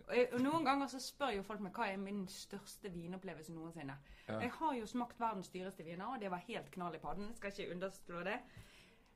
Og 0.08 0.16
jeg- 0.16 0.28
og 0.32 0.40
Noen 0.40 0.64
ganger 0.64 0.86
så 0.86 1.00
spør 1.00 1.36
jo 1.36 1.42
folk 1.42 1.60
meg 1.60 1.72
hva 1.72 1.92
er 1.92 1.96
min 1.96 2.28
største 2.28 2.92
vinopplevelse 2.92 3.52
noensinne. 3.52 3.96
Ja. 4.28 4.38
Jeg 4.38 4.50
har 4.50 4.74
jo 4.74 4.86
smakt 4.86 5.20
verdens 5.20 5.48
dyreste 5.48 5.84
viner, 5.84 6.06
og 6.06 6.20
det 6.20 6.30
var 6.30 6.36
helt 6.36 6.70
knall 6.70 6.94
i 6.94 6.98
padden. 6.98 7.28
Jeg 7.28 7.36
skal 7.36 7.52
ikke 7.58 7.74
underslå 7.74 8.24
det. 8.24 8.40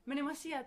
Men 0.05 0.17
jeg 0.17 0.25
må 0.25 0.33
si 0.35 0.51
at 0.53 0.65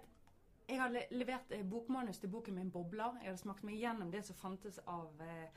jeg 0.68 0.80
har 0.80 0.88
levert 1.10 1.50
eh, 1.50 1.64
bokmanus 1.70 2.18
til 2.18 2.28
boken 2.28 2.54
min 2.54 2.70
'Bobler'. 2.70 3.18
Jeg 3.18 3.24
hadde 3.24 3.38
smakt 3.38 3.64
meg 3.64 3.74
gjennom 3.74 4.10
det 4.12 4.24
som 4.24 4.36
fantes 4.36 4.78
av 4.86 5.20
eh, 5.20 5.48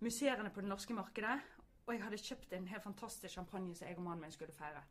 museene 0.00 0.50
på 0.50 0.60
det 0.60 0.68
norske 0.68 0.94
markedet. 0.94 1.40
Og 1.86 1.94
jeg 1.94 2.02
hadde 2.02 2.16
kjøpt 2.16 2.52
en 2.52 2.66
helt 2.66 2.82
fantastisk 2.82 3.34
champagne 3.34 3.74
som 3.74 3.88
jeg 3.88 3.96
og 3.96 4.02
mannen 4.02 4.20
min 4.20 4.32
skulle 4.32 4.52
feire. 4.52 4.82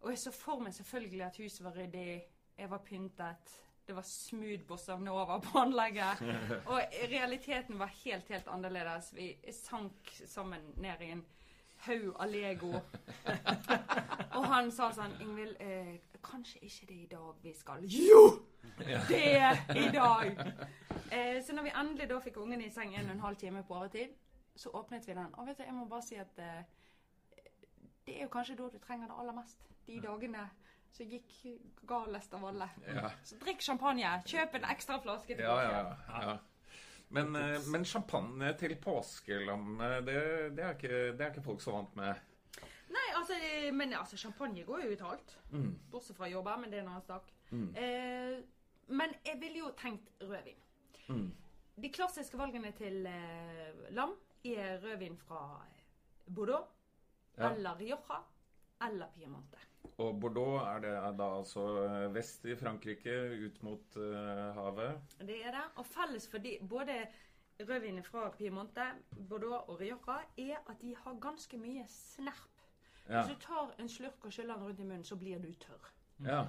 Og 0.00 0.10
jeg 0.10 0.18
så 0.18 0.30
for 0.30 0.58
meg 0.58 0.74
selvfølgelig 0.74 1.22
at 1.26 1.36
huset 1.36 1.64
var 1.64 1.76
ryddig, 1.76 2.22
jeg 2.58 2.70
var 2.70 2.78
pyntet, 2.78 3.62
det 3.88 3.94
var 3.96 4.02
smooth 4.02 4.66
bossa 4.68 4.98
nova 5.00 5.38
på 5.40 5.58
anlegget. 5.58 6.20
Og 6.70 6.80
realiteten 7.08 7.78
var 7.78 7.86
helt, 8.04 8.28
helt 8.28 8.48
annerledes. 8.48 9.14
Vi 9.16 9.30
sank 9.52 10.12
sammen 10.26 10.60
ned 10.76 11.00
i 11.00 11.10
en 11.14 11.24
haug 11.86 12.12
av 12.20 12.28
Lego. 12.28 12.72
Og 14.36 14.44
han 14.52 14.68
sa 14.74 14.90
sånn 14.92 15.16
Ingvild, 15.24 15.56
eh, 15.64 15.94
kanskje 16.20 16.60
ikke 16.66 16.88
det 16.90 16.96
er 16.98 17.02
i 17.02 17.10
dag 17.14 17.42
vi 17.42 17.54
skal 17.56 17.88
Jo! 17.88 18.22
Det 19.08 19.24
er 19.40 19.62
i 19.72 19.88
dag! 19.94 20.42
Eh, 21.08 21.40
så 21.46 21.56
når 21.56 21.70
vi 21.70 21.76
endelig 21.80 22.08
da 22.10 22.20
fikk 22.20 22.36
ungen 22.42 22.60
i 22.60 22.70
seng 22.70 22.92
en 22.92 23.08
og 23.08 23.16
en 23.16 23.24
halv 23.24 23.40
time 23.40 23.62
på 23.64 23.78
overtid, 23.78 24.12
så 24.58 24.70
åpnet 24.76 25.08
vi 25.08 25.16
den. 25.16 25.32
Og 25.32 25.46
vet 25.46 25.58
du, 25.58 25.64
jeg 25.64 25.74
må 25.74 25.86
bare 25.88 26.04
si 26.04 26.20
at 26.20 26.42
eh, 26.44 26.60
det 28.04 28.18
er 28.18 28.26
jo 28.26 28.32
kanskje 28.36 28.58
da 28.60 28.68
du 28.68 28.78
trenger 28.84 29.08
det 29.08 29.16
aller 29.16 29.40
mest. 29.40 29.64
De 29.86 30.00
dagene 30.04 30.44
som 30.92 31.06
gikk 31.06 31.32
galest 31.86 32.34
av 32.34 32.44
alle. 32.48 32.68
Ja. 32.86 33.10
Så 33.24 33.36
drikk 33.40 33.60
champagne. 33.62 34.22
Kjøp 34.26 34.54
en 34.58 34.64
ekstra 34.72 34.98
flaske 35.02 35.34
til 35.36 35.44
Ja, 35.44 35.56
dere. 35.56 35.72
ja, 35.72 35.96
ja. 36.08 36.22
ja. 36.32 36.38
Men, 37.10 37.36
eh, 37.36 37.60
men 37.72 37.84
champagne 37.88 38.50
til 38.60 38.74
påskelam, 38.76 39.80
eh, 39.80 40.00
det, 40.04 40.16
det, 40.56 40.64
er 40.64 40.74
ikke, 40.76 40.98
det 41.16 41.24
er 41.24 41.30
ikke 41.32 41.42
folk 41.46 41.62
så 41.64 41.72
vant 41.72 41.94
med. 41.96 42.14
Nei, 42.92 43.06
altså, 43.16 43.36
eh, 43.40 43.70
men 43.72 43.92
altså, 43.96 44.16
champagne 44.20 44.64
går 44.64 44.82
jo 44.84 44.92
ut 44.92 45.04
alt. 45.12 45.36
Mm. 45.52 45.70
Bortsett 45.92 46.16
fra 46.16 46.28
jobber, 46.28 46.56
men 46.60 46.70
det 46.72 46.78
er 46.78 46.82
en 46.86 46.90
annen 46.92 47.06
sak. 47.08 47.30
Eh, 47.52 48.38
men 48.88 49.14
jeg 49.24 49.40
ville 49.40 49.58
jo 49.62 49.70
tenkt 49.76 50.10
rødvin. 50.20 50.60
Mm. 51.08 51.28
De 51.82 51.88
klassiske 51.94 52.36
valgene 52.40 52.72
til 52.76 53.06
eh, 53.06 53.92
lam 53.96 54.12
er 54.44 54.78
rødvin 54.82 55.16
fra 55.16 55.42
Bordeaux 56.26 56.66
Ja. 57.38 57.52
eller 57.52 57.76
Rioja 57.78 58.18
eller 58.86 59.06
Piemonte. 59.16 59.58
Og 59.98 60.20
Bordeaux 60.20 60.60
er 60.62 60.82
det 60.84 60.92
da 61.18 61.28
altså 61.38 61.62
eh, 61.84 62.14
vest 62.14 62.44
i 62.46 62.54
Frankrike, 62.56 63.14
ut 63.46 63.62
mot 63.66 63.96
uh, 63.96 64.54
havet. 64.54 65.00
Det 65.26 65.40
er 65.46 65.50
det. 65.56 65.64
Og 65.80 65.86
felles 65.86 66.28
for 66.30 66.38
de, 66.44 66.52
både 66.70 66.94
rødvinene 67.58 68.02
fra 68.06 68.28
Piemonte, 68.30 68.84
Bordeaux 69.28 69.68
og 69.68 69.80
Rioja, 69.80 70.20
er 70.38 70.60
at 70.70 70.78
de 70.82 70.94
har 70.96 71.18
ganske 71.20 71.58
mye 71.58 71.82
snerp. 71.90 72.62
Ja. 73.08 73.22
Hvis 73.24 73.34
du 73.34 73.40
tar 73.46 73.72
en 73.80 73.88
slurk 73.88 74.24
og 74.24 74.32
skyller 74.32 74.54
den 74.54 74.64
rundt 74.68 74.80
i 74.80 74.86
munnen, 74.86 75.04
så 75.04 75.16
blir 75.16 75.38
du 75.42 75.52
tørr. 75.64 75.92
ja. 76.26 76.44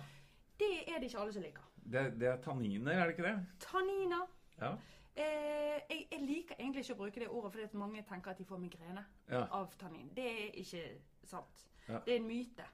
Det 0.60 0.92
er 0.92 0.98
det 1.00 1.08
ikke 1.08 1.20
alle 1.20 1.34
som 1.34 1.42
liker. 1.42 1.68
Det, 1.88 2.02
det 2.20 2.28
er 2.28 2.42
tanniner, 2.44 2.92
er 2.92 3.06
det 3.08 3.14
ikke 3.14 3.24
det? 3.30 3.46
Tanniner. 3.64 4.26
Ja. 4.60 4.74
Eh, 5.16 5.78
jeg, 5.90 6.02
jeg 6.12 6.20
liker 6.28 6.56
egentlig 6.60 6.82
ikke 6.84 6.94
å 6.98 7.00
bruke 7.00 7.22
det 7.24 7.30
ordet, 7.30 7.52
fordi 7.54 7.80
mange 7.80 8.04
tenker 8.10 8.34
at 8.34 8.38
de 8.42 8.46
får 8.46 8.60
migrene 8.60 9.06
Ja. 9.32 9.46
av 9.56 9.72
tannin. 9.80 10.10
Det 10.16 10.26
er 10.28 10.58
ikke 10.60 10.84
sant. 11.24 11.64
Ja. 11.90 12.00
Det 12.06 12.14
er 12.14 12.20
en 12.20 12.28
myte. 12.28 12.66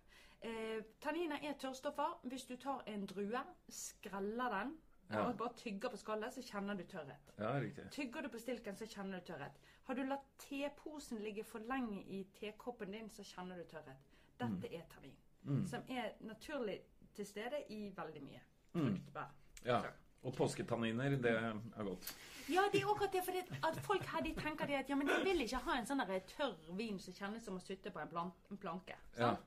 Eh, 0.43 0.84
tanniner 1.01 1.36
er 1.43 1.53
tørrstoffer. 1.60 2.19
Hvis 2.24 2.45
du 2.45 2.55
tar 2.55 2.84
en 2.88 3.05
drue, 3.05 3.39
skreller 3.69 4.50
den 4.60 4.77
Ja. 5.12 5.27
og 5.27 5.38
bare 5.38 5.53
tygger 5.55 5.89
på 5.89 5.98
skallet, 5.98 6.34
så 6.34 6.41
kjenner 6.41 6.74
du 6.74 6.84
tørrhet. 6.84 7.31
Ja, 7.39 7.60
riktig. 7.60 7.84
Tygger 7.91 8.22
du 8.22 8.29
på 8.29 8.39
stilken, 8.39 8.75
så 8.75 8.86
kjenner 8.86 9.19
du 9.19 9.25
tørrhet. 9.25 9.51
Har 9.84 9.93
du 9.93 10.03
latt 10.03 10.25
teposen 10.39 11.17
ligge 11.22 11.43
for 11.43 11.60
lenge 11.60 12.03
i 12.03 12.24
tekoppen 12.39 12.91
din, 12.91 13.10
så 13.10 13.24
kjenner 13.24 13.55
du 13.57 13.63
tørrhet. 13.63 13.98
Dette 14.39 14.74
er 14.75 14.81
tannin, 14.89 15.65
som 15.67 15.84
er 15.89 16.12
naturlig 16.19 16.81
til 17.15 17.25
stede 17.25 17.63
i 17.69 17.91
veldig 17.95 18.24
mye. 18.24 18.41
fruktbær. 18.74 19.29
Ja. 19.65 19.81
Og 20.24 20.34
påsketanniner, 20.36 21.17
det 21.22 21.31
er 21.31 21.84
godt. 21.84 22.15
Ja, 22.50 22.62
det 22.72 22.81
er 22.81 22.89
akkurat 22.91 23.13
det. 23.13 23.24
For 23.25 23.67
at 23.69 23.79
folk 23.86 24.05
her 24.05 24.22
de 24.22 24.34
tenker 24.38 24.65
det 24.69 24.74
at 24.74 24.89
ja, 24.89 24.95
men 24.95 25.07
de 25.07 25.17
vil 25.24 25.41
ikke 25.41 25.57
ha 25.65 25.77
en 25.79 25.86
sånn 25.89 26.01
tørr 26.29 26.55
vin 26.77 27.00
som 27.00 27.13
kjennes 27.13 27.45
som 27.45 27.57
å 27.57 27.60
sutte 27.62 27.91
på 27.91 28.00
en, 28.00 28.10
plan 28.10 28.31
en 28.51 28.57
planke. 28.57 28.98
Sant? 29.17 29.39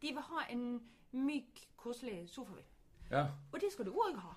De 0.00 0.12
vil 0.12 0.22
ha 0.22 0.46
en 0.50 0.80
myk, 1.12 1.66
koselig 1.76 2.28
sofavin. 2.32 2.64
Ja. 3.10 3.26
Og 3.52 3.60
det 3.60 3.72
skal 3.72 3.84
du 3.88 3.92
òg 3.92 4.16
ha. 4.16 4.34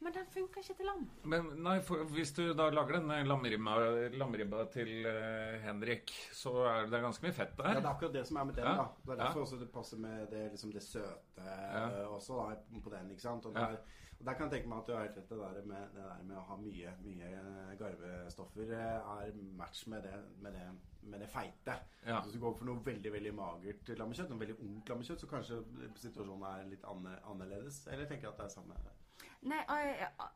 Men 0.00 0.14
den 0.16 0.24
funker 0.32 0.62
ikke 0.64 0.74
til 0.78 0.86
lam. 0.88 1.02
Men 1.28 1.48
nei, 1.60 1.74
for 1.84 2.06
hvis 2.08 2.30
du 2.32 2.54
da 2.56 2.70
lager 2.72 2.96
den 2.96 3.10
lamribba, 3.28 3.74
lammeribba, 3.76 4.16
lammeribba 4.22 4.62
til 4.72 5.04
uh, 5.04 5.58
Henrik, 5.60 6.12
så 6.32 6.54
er 6.70 6.86
det 6.88 7.02
ganske 7.04 7.26
mye 7.26 7.36
fett 7.36 7.52
der. 7.58 7.68
Ja, 7.68 7.82
det 7.82 7.84
er 7.84 7.90
akkurat 7.90 8.14
det 8.16 8.22
som 8.30 8.38
er 8.40 8.46
med 8.48 8.56
den. 8.56 8.64
Ja. 8.64 8.76
da 8.78 8.86
Det 9.04 9.12
er 9.12 9.20
derfor 9.26 9.42
Ja. 9.42 9.44
også 9.44 9.58
det 9.60 9.68
passer 9.74 10.00
med 10.00 10.30
det, 10.32 10.46
liksom 10.54 10.72
det 10.72 10.82
søte 10.82 11.44
Ja. 11.44 12.06
uh, 12.06 12.14
også 12.16 12.38
da, 12.48 12.80
på 12.80 12.90
den. 12.96 13.10
ikke 13.10 13.20
sant? 13.26 13.44
Og 13.46 13.52
Ja. 13.54 13.60
der, 13.60 13.76
og 14.20 14.26
der 14.26 14.34
kan 14.36 14.44
jeg 14.44 14.52
tenke 14.52 14.68
meg 14.68 14.78
at 14.82 14.86
du 14.88 14.92
har 14.92 15.04
helt 15.06 15.16
rett. 15.16 15.30
Det 15.30 15.36
der 15.40 15.66
med, 15.68 15.84
det 15.94 16.02
der 16.04 16.24
med 16.28 16.36
å 16.36 16.42
ha 16.44 16.56
mye, 16.60 16.90
mye 17.00 17.28
eh, 17.40 17.70
garvestoffer 17.80 18.72
eh, 18.76 19.12
er 19.14 19.36
match 19.56 19.86
med 19.88 20.02
det, 20.04 20.18
med 20.44 20.52
det, 20.52 20.64
med 21.08 21.22
det 21.24 21.28
feite. 21.32 21.76
Ja. 22.04 22.18
Hvis 22.20 22.34
du 22.36 22.40
går 22.42 22.52
for 22.58 22.68
noe 22.68 22.84
veldig 22.84 23.12
veldig 23.14 23.32
magert 23.38 23.92
lammekjøtt, 23.96 24.28
noe 24.28 24.42
veldig 24.42 24.56
ungt 24.66 24.92
lammekjøtt, 24.92 25.24
så 25.24 25.28
kanskje 25.30 25.60
situasjonen 26.02 26.44
er 26.50 26.68
litt 26.68 26.84
annerledes. 26.84 27.86
Eller 27.88 28.10
tenker 28.10 28.28
jeg 28.28 28.34
at 28.34 28.42
det 28.42 28.50
er 28.50 28.58
samme 28.58 28.82
Nei, 29.40 29.58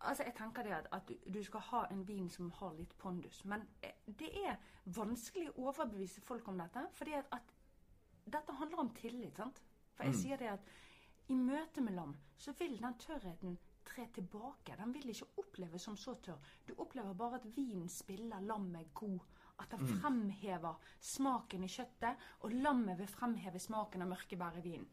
altså 0.01 0.25
jeg 0.25 0.33
tenker 0.39 0.65
det 0.65 0.73
at, 0.79 0.89
at 0.97 1.11
du, 1.35 1.43
skal 1.45 1.61
ha 1.61 1.83
en 1.93 2.01
vin 2.09 2.31
som 2.33 2.49
har 2.57 2.73
litt 2.79 2.97
pondus. 2.97 3.43
Men 3.45 3.67
eh, 3.85 4.01
det 4.07 4.33
er 4.47 4.57
vanskelig 4.97 5.51
å 5.53 5.69
overbevise 5.69 6.25
folk 6.25 6.49
om 6.49 6.65
dette. 6.65 6.87
fordi 6.97 7.19
at, 7.21 7.29
at 7.37 7.53
dette 8.33 8.57
handler 8.63 8.87
om 8.87 8.95
tillit. 8.97 9.37
sant? 9.37 9.61
For 9.93 10.09
jeg 10.09 10.17
sier 10.23 10.41
det 10.41 10.55
at 10.57 10.73
i 11.29 11.37
møte 11.37 11.85
med 11.85 11.97
lam 12.01 12.17
så 12.41 12.57
vil 12.59 12.81
den 12.81 12.97
tørrheten 13.01 13.61
tre 13.85 14.07
tilbake. 14.15 14.77
Den 14.79 14.93
vil 14.95 15.09
ikke 15.13 15.31
oppleves 15.43 15.83
som 15.87 15.97
så 15.97 16.15
tørr. 16.25 16.39
Du 16.67 16.75
opplever 16.79 17.15
bare 17.15 17.41
at 17.41 17.49
vinen 17.57 17.89
spiller 17.89 18.41
lammet 18.41 18.93
god. 18.95 19.21
At 19.63 19.71
den 19.71 19.87
fremhever 20.01 20.75
smaken 20.99 21.63
i 21.63 21.69
kjøttet, 21.71 22.17
og 22.43 22.51
lammet 22.53 22.99
vil 22.99 23.07
fremheve 23.07 23.61
smaken 23.63 24.03
av 24.03 24.09
mørkebær 24.11 24.57
i 24.59 24.65
vinen. 24.65 24.89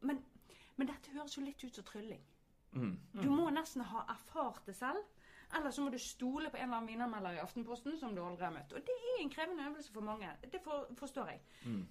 Men, 0.00 0.18
men 0.76 0.90
dette 0.90 1.12
høres 1.14 1.36
jo 1.38 1.44
litt 1.44 1.62
ut 1.62 1.74
som 1.78 1.84
trylling. 1.86 2.24
Du 3.22 3.28
må 3.30 3.50
nesten 3.54 3.84
ha 3.86 4.02
erfart 4.10 4.64
det 4.66 4.74
selv. 4.74 5.04
Eller 5.54 5.70
så 5.70 5.84
må 5.84 5.90
du 5.94 5.98
stole 6.02 6.50
på 6.50 6.56
en 6.56 6.64
eller 6.64 6.76
annen 6.80 6.88
vinanmelder 6.88 7.36
i 7.36 7.42
Aftenposten 7.44 7.94
som 8.00 8.14
du 8.16 8.22
aldri 8.24 8.44
har 8.48 8.54
møtt. 8.56 8.72
Og 8.74 8.82
det 8.82 8.94
er 9.12 9.20
en 9.22 9.30
krevende 9.30 9.68
øvelse 9.68 9.92
for 9.92 10.02
mange. 10.02 10.32
Det 10.50 10.58
for, 10.64 10.88
forstår 10.98 11.28
jeg. 11.30 11.40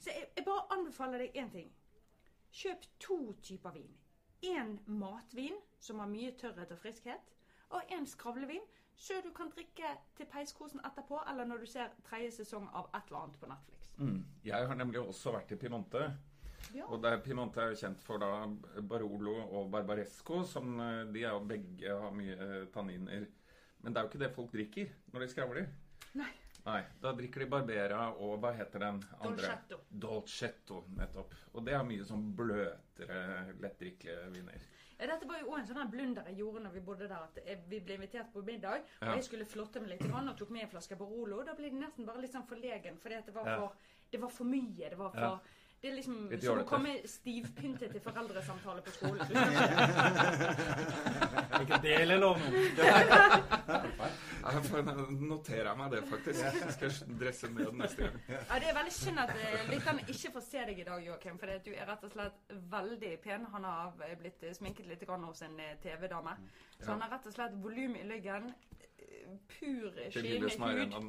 Så 0.03 0.09
jeg, 0.11 0.25
jeg 0.35 0.45
bare 0.45 0.65
anbefaler 0.75 1.23
deg 1.23 1.37
én 1.39 1.51
ting. 1.53 1.69
Kjøp 2.51 2.83
to 2.99 3.17
typer 3.41 3.71
vin. 3.77 3.93
En 4.43 4.79
matvin 4.85 5.55
som 5.79 5.99
har 6.03 6.09
mye 6.11 6.33
tørrhet 6.39 6.71
og 6.75 6.79
friskhet, 6.81 7.29
og 7.73 7.93
en 7.95 8.07
skravlevin 8.07 8.63
så 8.95 9.13
du 9.23 9.31
kan 9.35 9.49
drikke 9.49 9.89
til 10.17 10.27
peiskosen 10.29 10.81
etterpå, 10.85 11.17
eller 11.29 11.47
når 11.49 11.63
du 11.63 11.69
ser 11.69 11.95
tredje 12.05 12.31
sesong 12.35 12.67
av 12.73 12.91
et 12.93 13.07
eller 13.09 13.23
annet 13.23 13.39
på 13.41 13.49
Netflix. 13.49 13.87
Mm. 13.97 14.19
Jeg 14.45 14.67
har 14.69 14.77
nemlig 14.77 15.01
også 15.01 15.33
vært 15.33 15.51
i 15.51 15.57
Piemonte. 15.59 16.03
Ja. 16.73 16.85
Og 16.85 17.01
der 17.03 17.17
Piemonte 17.23 17.61
er 17.61 17.73
jo 17.73 17.79
kjent 17.81 18.03
for 18.05 18.21
da 18.21 18.45
Barolo 18.89 19.35
og 19.41 19.71
Barbaresco, 19.73 20.43
som 20.47 20.77
eh, 20.79 21.01
de 21.13 21.25
er 21.25 21.33
jo 21.33 21.43
begge 21.49 21.97
har 22.05 22.13
mye 22.15 22.37
eh, 22.37 22.69
tanniner. 22.73 23.25
Men 23.83 23.91
det 23.91 23.99
er 23.99 24.05
jo 24.05 24.11
ikke 24.13 24.23
det 24.23 24.31
folk 24.35 24.53
drikker 24.53 24.93
når 25.11 25.25
de 25.25 25.33
skravler. 25.33 25.67
Nei. 26.15 26.31
Nei, 26.65 26.81
da 27.03 27.11
drikker 27.11 27.43
de 27.43 27.47
Barbera 27.51 28.05
og 28.23 28.37
hva 28.39 28.53
heter 28.55 28.79
den 28.79 29.01
andre? 29.19 29.35
Dolcetto. 29.35 29.79
Dolcetto, 30.05 30.77
nettopp. 30.95 31.33
Og 31.53 31.65
det 31.65 31.73
er 31.75 31.83
mye 31.83 32.05
sånn 32.07 32.29
bløtere, 32.37 33.17
lettdrikkelige 33.59 34.29
viner. 34.37 34.69
Ja, 34.99 35.07
dette 35.09 35.27
var 35.27 35.41
jo 35.41 35.49
også 35.51 35.73
en 35.73 35.79
sånn 35.81 35.89
blunder 35.91 36.27
jeg 36.29 36.37
gjorde 36.39 36.61
når 36.63 36.75
vi 36.77 36.83
bodde 36.87 37.09
der. 37.11 37.25
At 37.27 37.39
vi 37.67 37.79
ble 37.83 37.97
invitert 37.97 38.29
på 38.31 38.43
middag, 38.47 38.85
Ja. 39.01 39.09
og 39.09 39.15
jeg 39.17 39.25
skulle 39.27 39.45
flotte 39.45 39.81
meg 39.81 39.89
litt 39.89 40.05
og 40.07 40.37
tok 40.37 40.49
med 40.51 40.63
en 40.63 40.69
flaske 40.69 40.95
Barolo. 40.95 41.43
Da 41.43 41.53
ble 41.53 41.69
det 41.69 41.79
nesten 41.81 42.05
bare 42.05 42.21
litt 42.21 42.31
sånn 42.31 42.47
forlegen, 42.47 42.97
fordi 42.97 43.15
at 43.17 43.25
det 43.25 43.33
var 43.35 43.43
for, 43.57 43.73
det 44.11 44.21
var 44.21 44.29
for 44.29 44.45
mye. 44.45 44.89
Det 44.89 44.97
var 44.97 45.11
for 45.11 45.19
Ja. 45.19 45.39
Det 45.83 45.89
er 45.89 45.95
liksom 45.97 46.29
Litt 46.31 46.45
som 46.45 46.59
å 46.61 46.63
komme 46.63 46.93
stivpyntet 47.11 47.91
til 47.91 47.99
foreldresamtale 48.05 48.79
på 48.85 48.91
skolen. 48.95 49.19
Ikke 51.63 51.79
del 51.83 52.13
lov 52.21 52.37
nå. 52.39 52.61
Jeg 54.43 54.61
får 54.69 54.81
notere 55.19 55.73
meg 55.75 55.91
det, 55.91 55.99
faktisk. 56.07 56.39
Jeg 56.39 56.71
skal 56.77 56.91
dresse 57.19 57.47
ned 57.51 57.75
neste 57.81 57.99
gang. 58.05 58.15
Ja, 58.31 58.59
Det 58.63 58.69
er 58.71 58.75
veldig 58.79 58.95
synd 58.95 59.19
at 59.25 59.31
eh, 59.35 59.67
lytterne 59.73 60.01
ikke 60.07 60.31
får 60.37 60.43
se 60.47 60.59
deg 60.71 60.77
i 60.79 60.87
dag, 60.87 60.99
Joakim. 61.09 61.35
For 61.41 61.47
du 61.67 61.71
er 61.73 61.85
rett 61.91 62.03
og 62.07 62.11
slett 62.15 62.39
veldig 62.77 63.13
pen. 63.27 63.41
Han 63.57 63.63
har 63.67 63.91
blitt 64.23 64.41
sminket 64.55 64.87
litt 64.87 65.03
hos 65.09 65.43
en 65.49 65.59
eh, 65.59 65.75
TV-dame. 65.83 66.33
Så 66.79 66.87
han 66.93 67.03
har 67.03 67.11
rett 67.17 67.27
og 67.27 67.33
slett 67.35 67.59
volum 67.59 67.93
i 67.99 68.07
lyggen. 68.07 68.47
Pur, 69.53 69.89
Det 69.95 70.15
lille 70.23 70.49
skyende 70.49 70.53
som 70.53 70.63
er 70.63 70.67
igjen 70.77 70.93
hud 70.93 71.03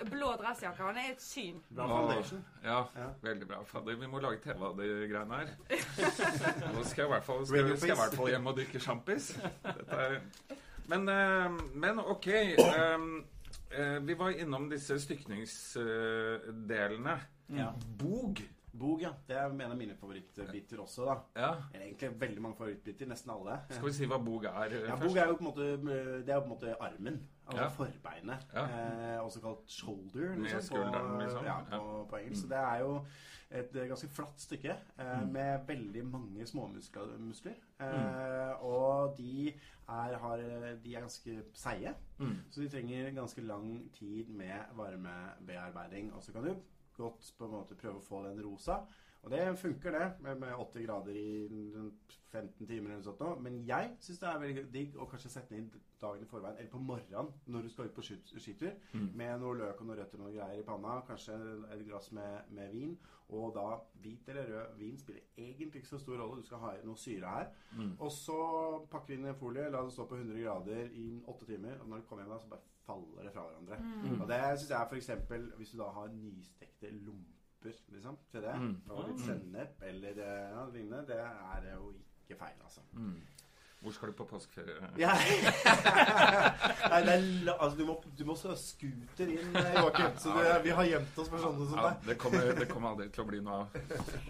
og 0.00 0.10
blå 0.10 0.28
dressjakke. 0.40 0.82
Han 0.82 0.96
er 1.00 1.08
et 1.12 1.22
syn. 1.22 1.56
Bra 1.74 1.86
foundation. 1.88 2.44
Ja, 2.64 2.80
Ja. 2.96 3.06
veldig 3.22 3.46
bra. 3.48 3.62
Fader, 3.64 3.96
vi 4.00 4.06
må 4.10 4.18
lage 4.20 4.38
TV 4.44 4.64
av 4.66 4.76
de 4.78 4.86
greiene 5.10 5.34
her. 5.38 5.48
Nå 6.74 6.84
skal 6.84 7.02
jeg 7.02 7.08
i 7.08 7.12
hvert 7.14 7.24
fall, 7.24 7.46
skal, 7.46 7.76
skal 7.78 7.88
jeg 7.88 7.96
hvert 8.02 8.14
fall 8.18 8.28
hjem 8.34 8.46
og 8.50 8.56
drikke 8.58 8.78
sjampis. 8.82 9.24
Men, 10.90 11.02
eh, 11.08 11.50
men 11.74 11.98
ok. 12.02 12.26
eh, 12.26 12.98
eh, 13.78 13.98
vi 14.06 14.14
var 14.18 14.28
innom 14.34 14.70
disse 14.70 14.98
stykningsdelene. 15.00 17.16
Ja. 17.56 17.68
Bog. 17.98 18.38
Bog, 18.78 19.00
ja. 19.02 19.10
Det 19.28 19.36
er 19.36 19.46
en 19.50 19.60
av 19.70 19.76
mine 19.76 19.94
favorittbiter 19.98 20.78
også, 20.80 21.04
da. 21.04 21.14
Ja. 21.40 21.50
Eller 21.74 21.86
egentlig 21.86 22.20
veldig 22.20 22.42
mange 22.42 22.56
favorittbiter. 22.56 23.06
Nesten 23.10 23.30
alle. 23.34 23.58
Skal 23.70 23.86
vi 23.88 23.92
si 23.92 24.06
hva 24.06 24.18
bog 24.24 24.44
er 24.44 24.62
eh, 24.76 24.84
Ja, 24.88 24.94
først? 24.94 25.02
bog 25.08 25.16
er 25.16 25.26
jo 25.26 25.34
på 25.36 25.44
en 25.44 25.50
måte 25.50 25.66
Det 26.26 26.28
er 26.34 26.40
på 26.40 26.44
en 26.44 26.54
måte 26.54 26.76
armen. 26.80 27.20
Altså 27.46 27.62
Ja. 27.62 27.68
forbeinet. 27.68 28.46
Ja. 28.54 28.64
Eh, 29.16 29.24
også 29.24 29.40
kalt 29.40 29.66
shoulder, 29.70 30.36
liksom, 30.38 30.60
skulderen, 30.62 31.18
liksom. 31.20 31.44
Ja, 31.44 31.58
på, 31.70 32.06
på 32.10 32.16
engelsk. 32.16 32.42
Så 32.42 32.48
det 32.48 32.58
er 32.58 32.78
jo 32.84 33.04
et 33.50 33.74
eh, 33.76 33.88
ganske 33.88 34.08
flatt 34.08 34.40
stykke 34.40 34.70
eh, 34.98 35.20
Mm. 35.20 35.32
med 35.32 35.66
veldig 35.66 36.04
mange 36.06 36.46
småmuskler. 36.46 37.18
Muskler. 37.18 37.54
Eh, 37.80 38.62
og 38.64 39.18
de 39.18 39.48
er, 39.88 40.16
har, 40.18 40.36
de 40.84 40.94
er 40.94 41.00
ganske 41.00 41.42
seige. 41.54 41.94
Mm. 42.18 42.36
Så 42.50 42.60
de 42.62 42.68
trenger 42.68 43.10
ganske 43.10 43.42
lang 43.42 43.90
tid 43.98 44.28
med 44.28 44.54
varmebearbeiding. 44.76 46.12
Og 46.14 46.22
så 46.22 46.32
kan 46.32 46.44
du 46.44 46.54
godt 46.96 47.32
på 47.38 47.46
en 47.46 47.54
måte 47.54 47.78
prøve 47.78 48.00
å 48.00 48.04
få 48.04 48.22
den 48.26 48.40
rosa. 48.44 48.80
Og 49.22 49.30
det 49.30 49.58
funker, 49.58 49.90
det, 49.90 50.12
med, 50.20 50.34
med 50.40 50.54
80 50.54 50.86
grader 50.86 51.12
i 51.12 51.46
15 52.32 52.66
timer 52.66 52.90
eller 52.90 52.96
noe 52.96 53.04
sånt. 53.04 53.42
Men 53.44 53.58
jeg 53.68 53.90
syns 54.00 54.20
det 54.22 54.28
er 54.30 54.40
veldig 54.40 54.62
digg 54.72 54.96
å 54.96 55.08
kanskje 55.10 55.32
sette 55.34 55.52
den 55.52 55.66
inn 55.66 55.86
dagen 56.00 56.24
i 56.24 56.28
forveien, 56.28 56.56
eller 56.56 56.70
på 56.72 56.80
morgenen 56.80 57.28
når 57.52 57.66
du 57.66 57.72
skal 57.72 57.90
ut 57.90 57.96
på 57.98 58.04
skitur, 58.06 58.70
mm. 58.94 59.10
med 59.20 59.42
noe 59.42 59.58
løk 59.60 59.82
og 59.82 59.90
noe 59.90 59.98
røtter 59.98 60.20
og 60.20 60.24
noe 60.24 60.36
greier 60.36 60.62
i 60.62 60.64
panna. 60.64 61.00
Kanskje 61.08 61.36
et 61.74 61.84
glass 61.88 62.08
med, 62.16 62.52
med 62.56 62.72
vin. 62.72 62.94
Og 63.30 63.52
da 63.54 63.66
hvit 64.02 64.30
eller 64.32 64.48
rød 64.54 64.78
vin 64.78 64.96
spiller 64.98 65.36
egentlig 65.38 65.82
ikke 65.82 65.92
så 65.92 66.00
stor 66.00 66.16
rolle. 66.18 66.40
Du 66.40 66.48
skal 66.48 66.64
ha 66.64 66.72
noe 66.86 66.98
syre 66.98 67.34
her. 67.34 67.52
Og 67.98 68.08
så 68.14 68.38
pakker 68.90 69.12
vi 69.12 69.18
inn 69.20 69.28
i 69.28 69.34
en 69.34 69.38
folie, 69.42 69.68
la 69.70 69.84
det 69.84 69.92
stå 69.94 70.06
på 70.08 70.18
100 70.18 70.40
grader 70.40 70.96
i 70.96 71.10
8 71.28 71.50
timer. 71.52 71.76
Og 71.82 71.92
når 71.92 72.00
du 72.00 72.08
kommer 72.08 72.24
hjem, 72.24 72.32
da, 72.32 72.40
så 72.40 72.54
bare 72.54 72.72
faller 72.88 73.28
det 73.28 73.34
fra 73.36 73.44
hverandre. 73.50 73.82
Og 74.16 74.24
det 74.32 74.40
syns 74.62 74.72
jeg 74.72 74.88
f.eks. 74.88 75.12
hvis 75.60 75.76
du 75.76 75.78
da 75.84 75.90
har 75.98 76.16
nystekte 76.16 76.94
lomper 76.96 77.39
liksom, 77.64 78.16
til 78.30 78.42
det, 78.42 78.54
og 78.88 79.08
litt 79.08 79.20
sennep 79.26 79.82
eller 79.82 80.10
eh, 80.24 80.50
ja, 80.54 80.64
lignende, 80.72 81.04
det 81.08 81.18
er 81.20 81.74
jo 81.74 81.92
ikke 82.24 82.38
feil, 82.44 82.56
altså. 82.64 82.80
Hvor 83.80 83.92
skal 83.96 84.08
du 84.10 84.12
på 84.18 84.24
påskeferie? 84.28 84.74
Ja. 85.00 85.14
Nei, 86.90 86.98
det 87.06 87.12
er 87.14 87.22
la, 87.46 87.54
altså, 87.64 87.78
du, 87.78 87.84
må, 87.88 87.94
du 88.18 88.24
må 88.28 88.34
så 88.36 88.52
scooter 88.60 89.30
inn, 89.32 89.54
eh, 89.56 89.70
Joakim. 89.78 90.18
Så 90.20 90.34
det, 90.36 90.50
vi 90.66 90.74
har 90.76 90.84
gjemt 90.90 91.20
oss 91.22 91.30
for 91.32 91.40
sånne 91.40 91.68
som 91.70 91.78
Ja, 91.80 91.86
deg. 91.86 92.02
det 92.10 92.16
kommer, 92.20 92.50
det 92.58 92.66
kommer 92.68 92.90
aldri 92.92 93.06
til 93.14 93.24
å 93.24 93.26
bli 93.30 93.40
noe 93.46 93.62
av. 93.62 93.78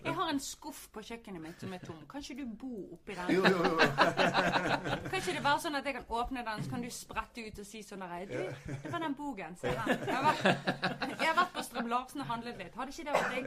Jeg 0.04 0.14
har 0.20 0.30
en 0.30 0.38
skuff 0.44 0.84
på 0.94 1.02
kjøkkenet 1.08 1.42
mitt 1.42 1.64
som 1.64 1.74
er 1.74 1.82
tom. 1.82 1.98
Kan 2.12 2.22
ikke 2.22 2.36
du 2.44 2.52
bo 2.62 2.70
oppi 2.94 3.16
den? 3.18 3.32
Jo, 3.34 3.42
jo, 3.50 3.58
jo. 3.64 3.88
Kan 5.10 5.18
ikke 5.18 5.34
det 5.34 5.42
være 5.48 5.56
sånn 5.66 5.80
at 5.80 5.90
jeg 5.90 5.98
kan 5.98 6.06
åpne 6.20 6.46
den, 6.46 6.62
så 6.68 6.74
kan 6.76 6.86
du 6.86 6.90
sprette 6.94 7.46
ut 7.48 7.60
og 7.64 7.68
si 7.72 7.82
sånn 7.86 8.06
her 8.06 8.30
Du, 8.30 8.38
det 8.70 8.92
var 8.94 9.02
den 9.02 9.18
bogen. 9.18 9.58
Se 9.58 9.74
her. 9.74 9.92
Jeg 9.98 10.14
har 10.14 10.24
vært, 10.30 10.46
jeg 11.10 11.26
har 11.26 11.36
vært 11.40 11.54
på 11.58 11.66
Strøm 11.66 11.90
Larsen 11.90 12.22
og 12.22 12.30
handlet 12.30 12.62
litt. 12.62 12.78
Hadde 12.78 12.94
ikke 12.94 13.10
det 13.10 13.14
vært 13.18 13.34
digg? 13.34 13.46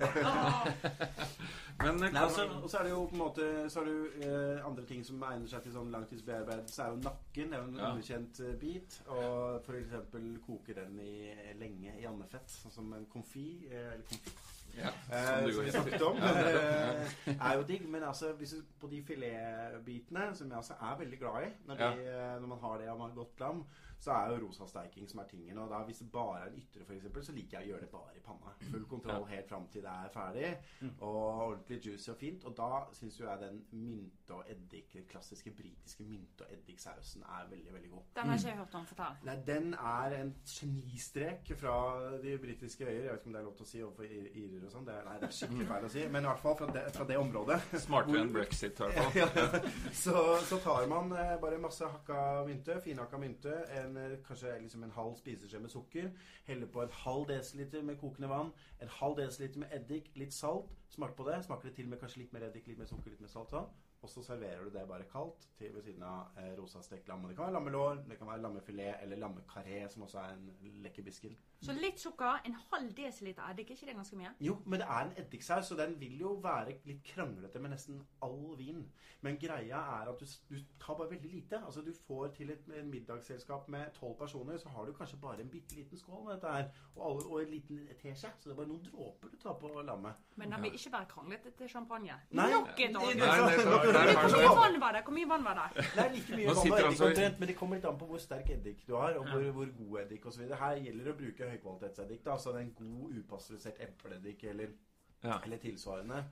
Men 1.84 2.04
eh, 2.04 2.12
Nei, 2.14 2.22
og 2.28 2.32
så 2.32 2.44
og 2.60 2.68
så 2.70 2.78
er 2.80 2.84
det 2.88 2.92
jo 2.94 3.00
på 3.10 3.16
en 3.18 3.22
måte 3.24 3.46
Så 3.72 3.82
er 3.82 3.88
det 3.88 3.94
jo, 3.96 4.04
eh, 4.28 4.60
andre 4.68 4.84
ting 4.88 5.02
som 5.06 5.24
egner 5.26 5.50
seg 5.50 5.64
til 5.66 5.74
sånn 5.74 5.90
langtidsbearbeidelse. 5.94 6.74
er 6.84 6.90
jo 6.90 6.96
nakken. 7.04 7.52
Det 7.52 7.58
er 7.58 7.62
jo 7.64 7.68
en 7.70 7.78
Ja. 7.80 7.90
underkjent 7.92 8.40
eh, 8.40 8.56
bit. 8.60 9.02
Og 9.08 9.62
eksempel 9.80 10.40
koke 10.48 10.74
den 10.78 11.00
i 11.00 11.34
lenge 11.60 11.94
i 12.00 12.06
andefett, 12.10 12.50
sånn 12.50 12.72
som 12.80 12.94
en 12.94 13.06
konfi. 13.14 13.68
Eh, 13.72 13.94
eller 13.94 14.04
konfitt. 14.10 14.42
ja, 14.78 14.90
Eh, 15.12 15.26
som 15.38 15.46
du 15.46 15.54
som 15.54 15.66
vi 15.66 15.72
snakket 15.72 16.02
om. 16.02 16.18
Eh, 16.18 17.36
er 17.40 17.56
jo 17.58 17.64
digg. 17.70 17.88
Men 17.90 18.04
altså, 18.04 18.34
hvis 18.34 18.56
du, 18.58 18.62
på 18.82 18.88
de 18.90 19.04
filetbitene, 19.04 20.36
som 20.36 20.48
jeg 20.50 20.58
altså 20.58 20.74
er 20.82 20.98
veldig 21.00 21.20
glad 21.20 21.48
i 21.48 21.52
når, 21.68 21.76
de, 21.78 22.08
eh, 22.10 22.40
når 22.42 22.48
man 22.48 22.60
har 22.60 22.78
det 22.82 22.88
av 22.90 22.98
man 23.00 23.10
har 23.10 23.16
godt 23.16 23.40
lam, 23.40 23.64
så 24.04 24.12
er 24.12 24.34
jo 24.34 24.42
rosa 24.48 24.66
steiking 24.68 25.08
som 25.10 25.22
er 25.24 25.28
tingen. 25.32 25.58
Og 25.64 25.70
da 25.72 25.80
hvis 25.88 26.02
det 26.04 26.10
bare 26.12 26.42
er 26.44 26.50
en 26.52 26.58
ytre, 26.60 26.84
f.eks., 26.84 27.26
så 27.30 27.32
liker 27.36 27.60
jeg 27.60 27.68
å 27.68 27.72
gjøre 27.74 27.86
det 27.86 27.92
bare 27.94 28.18
i 28.18 28.24
panna. 28.26 28.52
Full 28.72 28.86
kontroll 28.92 29.26
helt 29.30 29.48
fram 29.50 29.68
til 29.72 29.86
det 29.86 29.94
er 29.94 30.10
ferdig. 30.14 30.50
Og 31.00 31.18
ordentlig 31.48 31.80
juicy 31.86 32.10
og 32.12 32.18
fint. 32.20 32.44
Og 32.50 32.58
da 32.58 32.70
syns 33.00 33.20
jo 33.20 33.30
jeg 33.30 33.40
den 33.46 33.62
mynte- 33.72 34.34
og 34.36 34.44
eddik, 34.52 34.92
den 34.94 35.06
klassiske 35.10 35.52
britiske 35.56 36.04
mynte- 36.08 36.44
og 36.48 36.52
eddiksausen 36.58 37.24
er 37.24 37.48
veldig, 37.50 37.74
veldig 37.74 37.90
god. 37.94 38.04
Den 38.16 38.30
har 38.34 38.38
ikke 38.38 38.48
jeg 38.50 38.58
hørt 38.58 38.76
om. 38.82 38.86
fortalt. 38.86 39.24
Nei, 39.28 39.36
den 39.48 39.74
er 39.74 40.18
en 40.20 40.36
genistrek 40.48 41.52
fra 41.60 41.74
de 42.24 42.38
britiske 42.38 42.86
øyer. 42.86 42.94
Jeg 43.04 43.12
vet 43.12 43.20
ikke 43.20 43.28
om 43.28 43.34
det 43.34 43.40
er 43.42 43.46
lov 43.48 43.56
til 43.58 43.66
å 43.66 43.70
si 43.70 43.82
overfor 43.84 44.04
ir- 44.04 44.32
irer 44.44 44.66
og 44.68 44.72
sånn. 44.74 44.86
Det 44.88 44.94
er, 44.96 45.04
nei, 45.08 45.18
det 45.22 45.28
er 45.30 45.36
skikkelig 45.38 45.68
feil 45.70 45.86
å 45.88 45.92
si. 45.94 46.06
Men 46.10 46.24
i 46.26 46.28
hvert 46.32 46.44
fall 46.44 46.58
fra 46.60 46.68
det, 46.76 46.84
fra 46.96 47.08
det 47.10 47.18
området. 47.22 47.60
Smartere 47.86 48.22
enn 48.24 48.34
brexit, 48.36 48.80
i 48.80 48.92
hvert 48.92 49.38
fall. 49.38 49.70
Så, 49.94 50.24
så 50.50 50.60
tar 50.64 50.88
man 50.92 51.12
eh, 51.18 51.36
bare 51.42 51.60
masse 51.62 51.88
hakka 51.88 52.20
mynte, 52.48 52.80
finhakka 52.84 53.20
mynte, 53.22 53.54
en, 53.80 53.93
eh, 53.98 54.18
kanskje 54.28 54.60
liksom 54.62 54.84
en 54.84 54.92
halv 54.92 55.16
spiseskje 55.20 55.60
med 55.60 55.70
sukker, 55.70 56.12
heller 56.48 56.68
på 56.68 56.82
en 56.82 56.96
halv 57.04 57.28
desiliter 57.28 57.82
med 57.82 57.98
kokende 58.02 58.30
vann, 58.30 58.52
en 58.82 58.94
halv 59.00 59.18
desiliter 59.18 59.60
med 59.60 59.74
eddik, 59.76 60.12
litt 60.16 60.34
salt, 60.34 60.72
smak 60.90 61.16
på 61.16 61.28
det, 61.30 61.42
smaker 61.46 61.70
det 61.70 61.76
til 61.76 61.90
med 61.90 62.02
kanskje 62.02 62.24
litt 62.24 62.34
mer 62.34 62.48
eddik, 62.50 62.68
litt 62.68 62.80
mer 62.82 62.90
sukker, 62.90 63.14
litt 63.14 63.22
mer 63.22 63.34
salt 63.34 63.54
sånn, 63.54 63.70
og 64.04 64.10
så 64.10 64.24
serverer 64.24 64.66
du 64.66 64.70
det 64.74 64.84
bare 64.88 65.06
kaldt 65.12 65.46
til 65.58 65.72
ved 65.74 65.86
siden 65.86 66.04
av 66.04 66.36
eh, 66.38 66.52
rosa 66.58 66.82
stekt 66.84 67.08
lam. 67.08 67.24
Det 67.30 67.38
kan 67.38 67.46
være 67.46 67.56
lammelår, 67.56 68.02
det 68.10 68.18
kan 68.20 68.28
være 68.28 68.42
lammefilet 68.44 68.96
eller 69.06 69.22
lammekaré, 69.22 69.88
som 69.90 70.04
også 70.04 70.20
er 70.20 70.34
en 70.34 70.50
lekker 70.84 71.06
bisken. 71.08 71.38
Så 71.64 71.72
litt 71.78 72.02
sukker, 72.02 72.42
en 72.46 72.58
halv 72.72 72.92
desiliter 72.98 73.48
eddik. 73.48 73.72
Er 73.72 73.78
ikke 73.78 73.88
det 73.88 73.96
ganske 73.96 74.20
mye? 74.20 74.34
Jo, 74.44 74.58
men 74.66 74.82
det 74.82 74.88
er 74.90 75.06
en 75.06 75.14
eddiksaus, 75.24 75.72
så 75.72 75.78
den 75.80 75.96
vil 76.02 76.20
jo 76.20 76.34
være 76.44 76.76
litt 76.84 77.04
kranglete 77.14 77.62
med 77.64 77.72
nesten 77.78 78.02
all 78.26 78.58
vin. 78.60 78.84
Men 79.24 79.38
greia 79.40 79.80
er 80.02 80.12
at 80.12 80.20
du, 80.20 80.28
du 80.50 80.60
tar 80.84 80.98
bare 81.00 81.14
veldig 81.14 81.32
lite. 81.32 81.62
Altså 81.66 81.82
Du 81.82 81.94
får 82.08 82.34
til 82.36 82.52
et, 82.52 82.68
en 82.80 82.90
middagsselskap 82.92 83.70
med 83.72 83.96
tolv 83.96 84.18
personer, 84.20 84.58
så 84.58 84.70
har 84.70 84.86
du 84.86 84.92
kanskje 84.94 85.22
bare 85.22 85.42
en 85.42 85.50
bitte 85.50 85.76
liten 85.80 85.98
skål 85.98 86.26
med 86.26 86.34
dette 86.34 86.52
her. 86.52 86.68
Og, 86.96 87.06
alle, 87.08 87.26
og 87.30 87.44
en 87.44 87.56
liten 87.56 87.88
teskje. 88.02 88.34
Så 88.40 88.50
det 88.50 88.58
er 88.58 88.60
bare 88.60 88.72
noen 88.74 88.84
dråper 88.92 89.32
du 89.32 89.40
tar 89.40 89.56
på 89.64 89.72
lammet. 89.82 90.28
Men 90.36 90.52
den 90.52 90.68
vil 90.68 90.76
ikke 90.76 90.92
være 90.98 91.12
kranglete 91.16 91.56
til 91.58 91.72
champagne. 91.72 92.20
Nei. 92.36 92.50
Nok 92.52 92.84
et 92.84 93.00
år. 93.00 93.93
Hvor 93.94 95.14
mye 95.14 95.28
vann 95.30 95.44
var 95.46 95.60
det? 95.60 95.84
Det? 95.84 96.06
Er 96.06 96.12
like 96.14 96.36
mye 96.38 96.48
vann 96.48 96.58
og 96.58 96.78
eddik 96.80 97.02
omtrent, 97.08 97.40
men 97.40 97.48
det 97.52 97.56
kommer 97.60 97.76
litt 97.80 97.86
an 97.90 97.98
på 98.00 98.08
hvor 98.10 98.22
sterk 98.24 98.50
eddik 98.56 98.86
du 98.88 98.96
har, 98.96 99.18
og 99.20 99.28
hvor, 99.30 99.46
hvor 99.58 99.70
god 99.80 100.00
eddik 100.06 100.26
osv. 100.30 100.48
Her 100.60 100.76
gjelder 100.86 101.04
det 101.10 101.14
å 101.14 101.20
bruke 101.20 101.50
høykvalitetseddik. 101.54 102.28
Altså 102.36 102.56
en 102.60 102.72
god 102.80 103.20
upasteurisert 103.24 103.82
epleeddik 103.88 104.44
eller, 104.54 104.74
Ja. 105.24 105.38
eller 105.46 105.58
tilsvarende. 105.58 106.24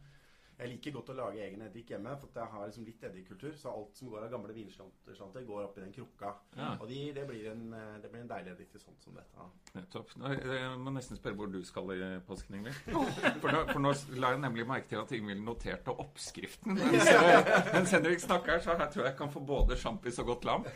Jeg 0.62 0.70
liker 0.76 0.94
godt 0.94 1.08
å 1.10 1.16
lage 1.18 1.42
egen 1.42 1.62
eddik 1.66 1.90
hjemme, 1.90 2.12
for 2.22 2.30
jeg 2.38 2.52
har 2.54 2.68
liksom 2.70 2.84
litt 2.86 3.04
eddikkultur. 3.08 3.56
Så 3.58 3.72
alt 3.72 3.96
som 3.98 4.12
går 4.12 4.28
av 4.28 4.32
gamle 4.36 4.54
vinslanter, 4.54 5.42
går 5.48 5.64
oppi 5.66 5.82
den 5.82 5.94
krukka. 5.96 6.36
Ja. 6.58 6.68
Og 6.78 6.86
de, 6.92 7.00
det, 7.16 7.24
blir 7.30 7.48
en, 7.50 7.64
det 8.04 8.12
blir 8.14 8.22
en 8.22 8.30
deilig 8.30 8.54
eddik 8.54 8.70
til 8.76 8.84
sånt 8.84 9.02
som 9.02 9.16
dette. 9.18 9.48
Nettopp. 9.74 10.14
Nå, 10.22 10.34
Jeg 10.38 10.76
må 10.86 10.94
nesten 10.94 11.18
spørre 11.18 11.40
hvor 11.40 11.50
du 11.50 11.58
skal 11.66 11.90
i 11.96 12.12
påsken, 12.28 12.60
Ingvild. 12.60 12.78
For, 13.42 13.50
nå- 13.56 13.66
for 13.72 13.82
nå 13.82 13.96
la 14.22 14.34
jeg 14.36 14.44
nemlig 14.46 14.68
merke 14.70 14.92
til 14.94 15.02
at 15.02 15.16
Ingvild 15.18 15.42
noterte 15.50 15.98
oppskriften. 16.06 16.78
Mens, 16.78 17.10
mens 17.74 17.96
Henrik 17.98 18.22
snakker, 18.22 18.62
så 18.62 18.78
her 18.78 18.92
tror 18.94 19.06
jeg 19.08 19.12
jeg 19.16 19.20
kan 19.24 19.34
få 19.34 19.42
både 19.50 19.80
sjampis 19.82 20.22
og 20.22 20.30
godt 20.36 20.46
lam. 20.52 20.68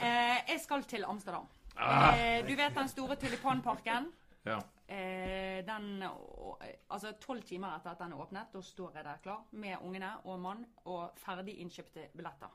Eh, 0.00 0.38
jeg 0.54 0.60
skal 0.64 0.88
til 0.88 1.04
Amsterdam. 1.04 1.44
Ah. 1.76 2.14
Eh, 2.16 2.40
du 2.48 2.54
vet 2.56 2.72
den 2.80 2.88
store 2.88 3.16
tulipanparken? 3.20 4.08
Ja. 4.46 4.56
Eh, 4.88 5.45
den 5.64 6.02
Altså 6.04 7.12
tolv 7.20 7.42
timer 7.46 7.76
etter 7.76 7.90
at 7.94 7.98
den 8.02 8.12
er 8.12 8.20
åpnet, 8.20 8.52
da 8.52 8.60
står 8.62 8.98
jeg 8.98 9.04
der 9.04 9.22
klar 9.22 9.44
med 9.52 9.78
ungene 9.82 10.12
og 10.24 10.40
mann 10.40 10.64
og 10.84 11.16
ferdig 11.16 11.56
innkjøpte 11.64 12.08
billetter. 12.16 12.52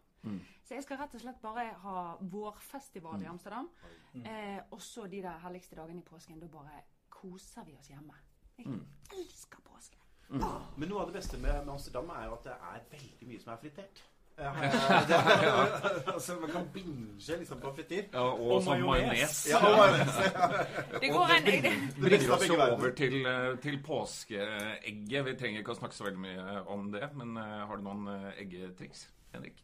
Så 0.64 0.76
jeg 0.76 0.84
skal 0.86 1.00
rett 1.02 1.16
og 1.18 1.22
slett 1.24 1.42
bare 1.42 1.64
ha 1.82 2.02
vårfestival 2.22 3.24
i 3.24 3.26
Amsterdam. 3.32 3.70
Eh, 4.14 4.60
og 4.72 4.82
så 4.82 5.08
de 5.08 5.22
der 5.24 5.40
helligste 5.46 5.76
dagene 5.76 6.04
i 6.04 6.06
påsken. 6.06 6.40
Da 6.40 6.48
bare 6.48 6.84
koser 7.10 7.66
vi 7.66 7.76
oss 7.78 7.90
hjemme. 7.90 8.14
Jeg 8.58 8.68
elsker 9.18 9.64
påske. 9.66 9.98
Men 10.78 10.90
noe 10.90 11.02
av 11.02 11.10
det 11.10 11.18
beste 11.18 11.38
med, 11.42 11.66
med 11.66 11.74
Amsterdam 11.74 12.10
er 12.16 12.26
jo 12.30 12.38
at 12.38 12.46
det 12.46 12.54
er 12.54 12.86
veldig 12.92 13.28
mye 13.28 13.40
som 13.42 13.54
er 13.54 13.62
fritert. 13.64 14.04
Eh, 14.42 14.62
det, 15.08 15.18
altså, 16.14 16.36
man 16.42 16.50
kan 16.50 16.68
binge 16.74 17.38
liksom 17.40 17.60
på 17.62 17.74
frityr. 17.76 18.04
ja 18.14 18.20
og, 18.20 18.42
Og 18.52 18.64
som 18.64 18.82
majones. 18.82 19.48
majones. 19.54 20.18
Ja, 20.34 21.00
Det 21.02 21.10
går 21.14 21.34
en 21.38 21.46
det 21.46 21.74
bringer 22.02 22.34
oss 22.36 22.48
jo 22.48 22.58
over 22.62 22.92
til, 22.98 23.26
eh, 23.26 23.58
til 23.62 23.80
påskeegget. 23.86 25.26
Vi 25.26 25.36
trenger 25.40 25.62
ikke 25.62 25.76
å 25.76 25.80
snakke 25.82 25.96
så 25.98 26.08
veldig 26.10 26.24
mye 26.26 26.62
om 26.74 26.90
det, 26.94 27.10
men 27.16 27.38
eh, 27.38 27.60
har 27.68 27.78
du 27.78 27.86
noen 27.86 28.08
eh, 28.16 28.42
eggetriks, 28.46 29.08
Henrik? 29.36 29.62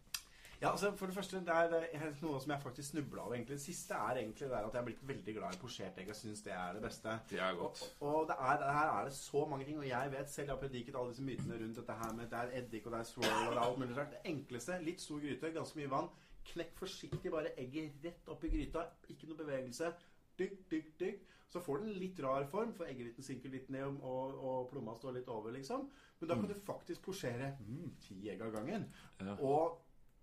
Ja, 0.61 0.71
altså 0.71 0.91
for 0.97 1.05
det 1.05 1.15
første, 1.15 1.39
det 1.39 1.53
er, 1.53 1.67
det 1.69 2.07
noe 2.21 2.39
som 2.41 2.51
jeg 2.51 2.61
faktisk 2.63 2.89
snubla 2.89 3.21
over. 3.21 3.35
egentlig. 3.35 3.59
Det 3.59 3.61
siste 3.61 3.93
er 3.93 4.21
egentlig 4.21 4.49
det 4.49 4.57
at 4.57 4.73
jeg 4.73 4.79
er 4.79 4.85
blitt 4.87 5.07
veldig 5.07 5.35
glad 5.35 5.53
i 5.53 5.59
posjert 5.61 5.99
egg. 6.01 6.07
Jeg 6.07 6.15
syns 6.15 6.41
det 6.41 6.53
er 6.53 6.73
det 6.73 6.81
beste. 6.81 7.13
Det 7.29 7.39
er 7.39 7.53
godt. 7.59 7.83
Og, 7.99 8.15
og 8.15 8.27
det 8.29 8.37
er, 8.39 8.63
her 8.79 8.93
er 8.95 9.03
det 9.05 9.13
så 9.13 9.45
mange 9.45 9.65
ting, 9.65 9.77
og 9.77 9.87
jeg 9.87 10.11
vet 10.11 10.29
selv, 10.29 10.47
jeg 10.47 10.55
har 10.55 10.61
prediket 10.63 10.95
alle 10.95 11.13
disse 11.13 11.23
mytene 11.23 11.59
rundt 11.61 11.81
dette 11.81 11.99
her 12.01 12.13
med 12.17 12.25
det 12.31 12.39
er 12.39 12.55
eddik 12.61 12.85
og 12.85 12.91
det 12.91 12.99
er 12.99 13.11
swirl 13.11 13.47
og 13.47 13.51
det 13.51 13.61
er 13.61 13.65
alt 13.67 13.79
mulig 13.79 13.97
rart. 13.97 14.11
Det 14.15 14.33
enkleste, 14.33 14.81
litt 14.81 15.01
stor 15.01 15.21
gryte, 15.21 15.53
ganske 15.59 15.79
mye 15.79 15.93
vann. 15.93 16.11
Knekk 16.51 16.77
forsiktig 16.79 17.31
bare 17.31 17.53
egget 17.61 18.03
rett 18.05 18.29
opp 18.33 18.43
i 18.43 18.53
gryta. 18.57 18.87
Ikke 19.13 19.29
noe 19.29 19.37
bevegelse. 19.37 19.93
Dykk, 20.39 20.59
dykk, 20.71 20.93
dykk. 20.99 21.25
Så 21.53 21.61
får 21.63 21.83
den 21.83 21.93
litt 22.01 22.17
rar 22.23 22.43
form, 22.51 22.73
for 22.75 22.89
eggehviten 22.89 23.23
synker 23.23 23.53
litt 23.53 23.69
ned 23.71 24.01
og, 24.03 24.33
og 24.41 24.65
plomma 24.71 24.97
står 24.97 25.19
litt 25.19 25.29
over, 25.31 25.53
liksom. 25.55 25.85
Men 26.19 26.29
da 26.29 26.35
kan 26.35 26.49
du 26.49 26.55
faktisk 26.65 27.05
posjere 27.05 27.53
mm, 27.61 27.91
ti 28.03 28.17
egg 28.33 28.41
av 28.43 28.51
gangen. 28.57 28.87
Ja. 29.21 29.35
Og 29.37 29.77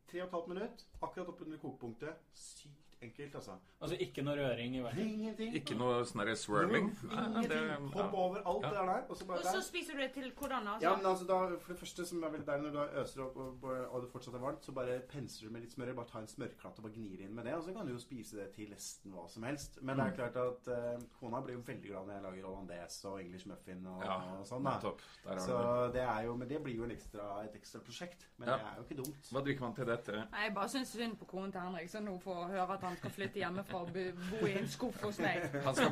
tre 0.06 0.22
minutter, 0.48 0.86
akkurat 1.00 1.28
oppunder 1.28 1.58
kokepunktet. 1.58 2.24
Sykt 2.32 2.93
enkelt, 3.04 3.34
altså. 3.34 3.56
Altså 3.80 3.96
ikke 4.00 4.22
noe 4.24 4.34
røring 4.38 4.76
i 4.76 4.82
verden. 4.84 5.08
Ingenting. 5.14 5.54
Ikke 5.60 5.76
noe 5.78 6.02
sånn 6.04 6.34
swirling? 6.36 6.90
Ingenting. 7.04 7.48
det- 7.48 7.92
Hopp 7.94 8.12
ja. 8.12 8.18
over 8.24 8.38
alt 8.46 8.62
Ja. 8.64 8.70
det 8.70 8.86
der. 8.88 9.02
Og 9.10 9.16
så 9.16 9.26
bare 9.26 9.38
Og 9.38 9.44
så 9.44 9.52
der. 9.54 9.62
spiser 9.62 9.92
du 9.94 9.98
det 10.00 10.12
til 10.14 10.32
hvordan, 10.32 10.66
altså? 10.68 10.82
Ja, 10.82 10.96
men 10.96 11.06
altså 11.06 11.26
da, 11.26 11.38
For 11.58 11.72
det 11.72 11.78
første 11.80 12.06
som 12.06 12.22
er 12.24 12.28
veldig 12.30 12.46
deilig 12.46 12.72
når 12.72 12.72
du 12.72 13.00
øser 13.00 13.20
opp 13.24 13.36
og, 13.36 13.64
og 13.94 14.02
det 14.02 14.10
fortsatt 14.10 14.34
er 14.34 14.38
varmt, 14.38 14.64
så 14.64 14.72
bare 14.72 15.00
pensler 15.00 15.48
du 15.48 15.52
med 15.52 15.62
litt 15.62 15.72
smør. 15.72 15.94
Bare 15.94 16.06
ta 16.06 16.18
en 16.18 16.26
smørklatt 16.26 16.78
og 16.78 16.82
bare 16.84 16.92
gnir 16.94 17.20
inn 17.20 17.34
med 17.34 17.44
det. 17.44 17.54
Og 17.54 17.62
så 17.64 17.72
kan 17.74 17.86
du 17.86 17.92
jo 17.92 17.98
spise 17.98 18.36
det 18.36 18.52
til 18.54 18.68
nesten 18.70 19.12
hva 19.12 19.28
som 19.30 19.42
helst. 19.42 19.78
Men 19.82 19.96
det 19.96 20.06
er 20.06 20.16
klart 20.16 20.36
at 20.36 20.68
uh, 20.68 21.00
kona 21.20 21.40
blir 21.40 21.54
jo 21.54 21.62
veldig 21.66 21.88
glad 21.90 22.06
når 22.06 22.12
jeg 22.14 22.22
lager 22.22 22.46
hollandaise 22.48 23.04
og 23.08 23.20
English 23.22 23.46
muffin 23.48 23.86
og, 23.86 24.02
Ja, 24.04 24.16
og 24.38 24.46
sånn. 24.46 24.64
da. 24.64 24.78
Der 24.80 25.38
Så 25.38 25.58
det. 25.86 25.92
det 25.94 26.02
er 26.02 26.22
jo, 26.24 26.36
Men 26.36 26.48
det 26.48 26.62
blir 26.62 26.76
jo 26.76 26.84
en 26.84 26.90
ekstra, 26.90 27.44
et 27.44 27.54
ekstra 27.54 27.80
prosjekt. 27.80 28.26
Men 28.38 28.48
Ja. 28.48 28.56
det 28.56 28.64
er 28.64 28.76
jo 28.76 28.82
ikke 28.82 29.02
dumt. 29.04 29.22
Hva 29.32 29.40
drikker 29.44 29.60
man 29.60 29.74
til 29.74 29.84
dette? 29.86 30.12
Nei, 30.12 30.44
Jeg 30.44 30.54
bare 30.54 30.68
syns 30.68 30.88
synd 30.88 31.16
på 31.18 31.26
konen 31.26 31.52
til 31.52 31.60
Henrik, 31.60 31.88
så 31.88 32.00
nå 32.00 32.18
får 32.20 32.48
høre 32.48 32.70
at 32.74 32.80
han 32.80 32.93
skal 32.98 33.10
flytte 33.16 33.38
hjemmefra 33.42 33.80
og 33.84 33.88
bo 33.94 34.04
bo 34.30 34.46
i 34.46 34.52
en 34.58 34.68
skuff 34.68 35.02
hos 35.04 35.18
meg. 35.18 35.44
Han 35.64 35.74
skal 35.74 35.90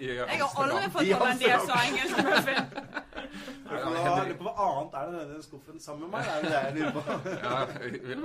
i 0.00 0.10
Jeg 0.10 0.26
har 0.28 0.62
aldri 0.64 0.90
fått 0.96 1.02
I 1.06 1.12
hollandaise 1.12 1.54
Amsterdam. 1.54 1.66
så 1.66 1.74
engelsk 1.86 2.16
muffin. 2.28 2.62
Jeg 3.70 3.80
lurer 3.86 4.36
på 4.38 4.44
hva 4.48 4.54
annet 4.66 4.94
er 5.00 5.04
det 5.10 5.18
denne 5.20 5.34
den 5.34 5.42
skuffen 5.42 5.80
sammen 5.80 6.00
med 6.06 6.10
meg? 6.18 6.22
Er 6.26 6.42
det 6.42 6.50
det 6.50 6.60
jeg 6.64 6.72
lurer 6.78 6.92
på? 6.92 7.02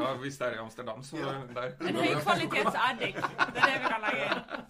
Ja, 0.05 0.13
hvis 0.23 0.37
det 0.37 0.47
er 0.47 0.53
i 0.57 0.61
Amsterdam, 0.65 1.03
så 1.03 1.17
der. 1.55 1.69
En 1.89 1.95
høykvalitetseddik. 1.95 3.15
Det 3.15 3.61
er 3.61 3.69
det 3.69 3.75
vi 3.83 3.91
kan 3.91 4.01
legge 4.07 4.31
inn. 4.31 4.64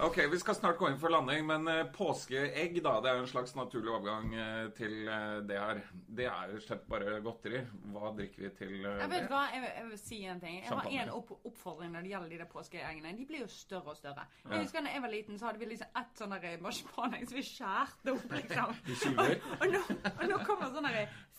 Ok, 0.00 0.18
Vi 0.30 0.38
skal 0.38 0.54
snart 0.54 0.78
gå 0.78 0.88
inn 0.88 0.98
for 0.98 1.10
landing, 1.10 1.46
men 1.46 1.68
eh, 1.68 1.80
påskeegg 1.90 2.76
da, 2.84 2.92
det 3.02 3.10
er 3.10 3.18
en 3.18 3.26
slags 3.26 3.54
naturlig 3.58 3.90
overgang 3.90 4.28
eh, 4.30 4.68
til 4.76 5.08
eh, 5.10 5.38
det 5.48 5.56
her. 5.58 5.80
Det 6.20 6.28
er 6.30 6.52
jo 6.52 6.60
slett 6.62 6.84
bare 6.90 7.16
godteri. 7.24 7.64
Hva 7.90 8.12
drikker 8.14 8.44
vi 8.44 8.50
til 8.60 8.76
Jeg 8.86 9.10
vet 9.10 9.24
det? 9.24 9.30
hva, 9.32 9.40
jeg 9.50 9.64
vil, 9.64 9.72
jeg 9.74 9.88
vil 9.88 10.00
si 10.02 10.20
en 10.22 10.42
ting. 10.44 10.60
Jeg 10.60 10.70
har 10.70 10.86
en 11.02 11.10
opp 11.16 11.32
oppfordring 11.40 11.90
når 11.96 12.06
det 12.06 12.12
gjelder 12.12 12.34
de 12.34 12.38
der 12.44 12.50
påskeeggene. 12.52 13.16
De 13.18 13.26
blir 13.26 13.42
jo 13.42 13.50
større 13.50 13.94
og 13.96 13.98
større. 13.98 14.28
Ja. 14.44 14.52
Jeg 14.52 14.68
husker 14.68 14.86
da 14.86 14.94
jeg 14.94 15.04
var 15.08 15.14
liten, 15.16 15.40
så 15.40 15.50
hadde 15.50 15.64
vi 15.64 15.70
liksom 15.72 16.00
ett 16.02 16.22
sånn 16.22 16.36
marsipanegg 16.68 17.26
som 17.26 17.40
vi 17.40 17.46
skjærte 17.50 18.14
opp, 18.14 18.38
liksom. 18.38 18.78
Kiler? 19.02 19.36
Og 19.58 19.68
nå, 19.74 19.84
og 20.14 20.24
nå 20.30 20.40
kommer 20.46 20.74
sånn 20.78 20.90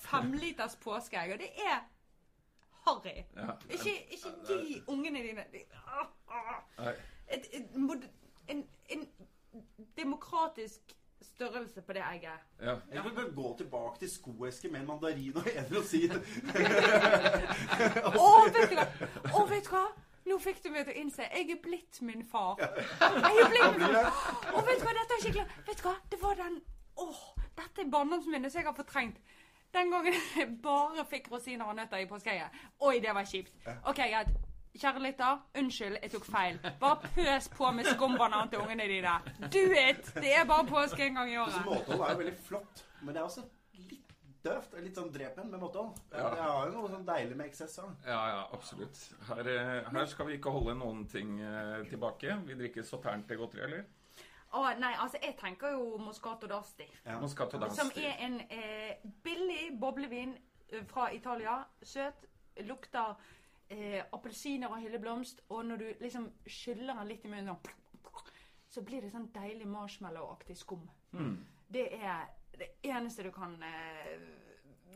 femliters 0.03 0.75
påskeegg, 0.83 1.37
og 1.37 1.45
det 1.45 1.53
er 1.63 1.79
harry. 2.89 3.19
Ja. 3.39 3.55
Ikke, 3.71 3.95
ikke 4.19 4.35
de 4.51 4.81
ungene 4.91 5.23
dine 5.23 5.47
de, 5.53 5.63
ah, 5.85 6.09
ah. 6.27 6.89
Et, 7.29 7.45
Et, 7.53 7.61
et, 7.61 8.09
en, 8.49 8.63
en 8.89 9.07
demokratisk 9.97 10.95
størrelse 11.21 11.81
på 11.81 11.93
det 11.93 12.01
egget. 12.01 12.45
Ja. 12.61 12.75
Jeg 12.93 13.03
vil 13.03 13.15
bare 13.15 13.31
gå 13.35 13.55
tilbake 13.57 13.99
til 13.99 14.11
skoeske 14.11 14.67
med 14.67 14.79
en 14.81 14.87
mandarin 14.87 15.37
og 15.37 15.47
en 15.55 15.65
rosin. 15.75 16.11
Å, 18.25 18.29
vet 18.55 18.69
du 18.69 18.75
hva? 18.75 18.85
Å, 19.33 19.45
vet 19.49 19.65
du 19.65 19.73
hva? 19.73 19.85
Nå 20.29 20.37
fikk 20.43 20.63
du 20.63 20.69
meg 20.73 20.85
til 20.85 20.93
å 20.93 20.99
innse 21.01 21.25
jeg 21.25 21.51
er 21.55 21.61
blitt 21.63 22.01
min 22.05 22.25
far. 22.27 22.59
Jeg 22.59 23.43
er 23.43 23.53
blitt 23.53 23.79
min 23.79 23.95
far. 23.95 24.11
Å, 24.53 24.65
vet 24.67 24.81
du 24.81 24.85
hva? 24.87 24.95
Dette 24.99 25.17
er 25.17 25.23
skikkelig. 25.25 25.47
Vet 25.69 25.81
du 25.81 25.87
hva? 25.87 25.95
Det 26.11 26.21
var 26.21 26.39
den 26.43 26.59
Åh, 26.99 27.21
dette 27.55 27.85
er 27.85 27.91
barndomsminnet 27.93 28.51
som 28.51 28.59
jeg 28.59 28.67
har 28.67 28.75
fortrengt. 28.75 29.21
Den 29.73 29.91
gangen 29.93 30.13
jeg 30.39 30.49
bare 30.63 31.05
fikk 31.09 31.31
rosiner 31.31 31.71
og 31.71 31.79
nøtter 31.79 32.03
i 32.03 32.07
påskeegget. 32.09 32.61
Oi, 32.83 32.99
det 32.99 33.15
var 33.15 33.27
kjipt. 33.29 33.53
OK, 33.87 34.01
greit. 34.03 34.35
Kjære 34.79 35.01
lytter, 35.03 35.39
unnskyld, 35.59 35.97
jeg 36.01 36.11
tok 36.13 36.25
feil. 36.25 36.59
Bare 36.79 37.09
pøs 37.15 37.49
på 37.51 37.71
med 37.75 37.87
skumbanan 37.89 38.49
til 38.51 38.61
ungene 38.63 38.85
dine. 38.87 39.15
Do 39.51 39.63
it! 39.75 40.11
Det 40.15 40.31
er 40.37 40.45
bare 40.47 40.65
påske 40.69 41.03
en 41.09 41.15
gang 41.19 41.31
i 41.33 41.37
året. 41.41 41.57
måtehold 41.65 42.05
er 42.05 42.13
jo 42.13 42.17
veldig 42.21 42.35
flott, 42.45 42.83
men 43.01 43.13
det 43.15 43.19
er 43.21 43.25
også 43.27 43.43
litt 43.89 44.13
døvt. 44.45 44.77
Litt 44.85 44.95
sånn 44.95 45.11
drepen 45.11 45.49
med 45.51 45.59
måtehold. 45.59 45.97
Det, 46.11 46.17
Ja. 46.21 46.29
det 46.35 46.41
har 46.45 46.69
jo 46.69 46.71
noe 46.77 46.89
sånn 46.93 47.05
deilig 47.09 47.35
med 47.37 47.49
eksess 47.51 47.75
òg. 47.83 47.91
Ja, 48.07 48.21
ja, 48.31 48.45
absolutt. 48.55 49.01
Her, 49.27 49.47
eh, 49.51 49.89
her 49.91 50.05
skal 50.05 50.25
vi 50.29 50.37
ikke 50.39 50.53
holde 50.55 50.75
noen 50.79 51.03
ting 51.11 51.39
eh, 51.41 51.83
tilbake. 51.89 52.37
Vi 52.47 52.55
drikker 52.61 52.83
sautern 52.87 53.25
til 53.27 53.37
godteri, 53.37 53.63
eller? 53.67 53.83
Å, 54.53 54.63
nei, 54.79 54.93
altså, 54.97 55.19
jeg 55.21 55.35
tenker 55.37 55.75
jo 55.75 55.97
Moscato 56.01 56.47
d'Asti. 56.47 56.87
Moscato 57.21 57.59
d'Asti. 57.59 57.75
Som 57.83 57.91
er 57.97 58.15
en 58.25 58.39
eh, 58.49 58.95
billig 59.23 59.75
boblevin 59.79 60.37
eh, 60.71 60.85
fra 60.87 61.11
Italia. 61.13 61.59
Søt. 61.83 62.25
Lukter 62.65 63.13
eh, 63.69 64.01
appelsiner 64.13 64.71
og 64.71 64.81
hylleblomst. 64.83 65.45
Og 65.49 65.65
når 65.65 65.81
du 65.81 65.87
liksom 66.01 66.29
skyller 66.47 66.99
den 66.99 67.13
litt 67.13 67.25
i 67.25 67.31
munnen, 67.31 67.55
sånn, 67.55 68.25
så 68.69 68.83
blir 68.85 69.01
det 69.01 69.13
sånn 69.13 69.29
deilig 69.33 69.67
marshmallow-aktig 69.69 70.57
skum. 70.57 70.83
Mm. 71.11 71.39
Det 71.69 71.87
er 71.97 72.27
det 72.59 72.73
eneste 72.83 73.23
du 73.25 73.31
kan 73.33 73.55
eh, 73.63 74.19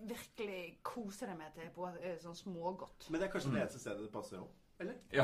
virkelig 0.10 0.80
kose 0.86 1.30
deg 1.30 1.38
med 1.40 1.56
til 1.56 1.72
på 1.76 1.88
eh, 2.02 2.20
sånn 2.22 2.38
smågodt. 2.38 3.08
Men 3.10 3.22
det 3.22 3.30
er 3.30 3.34
kanskje 3.34 3.56
det 3.56 3.64
eneste 3.64 3.82
stedet 3.82 4.06
det 4.06 4.12
passer 4.14 4.42
òg? 4.42 4.52
Eller? 4.82 4.96
Ja. 5.14 5.24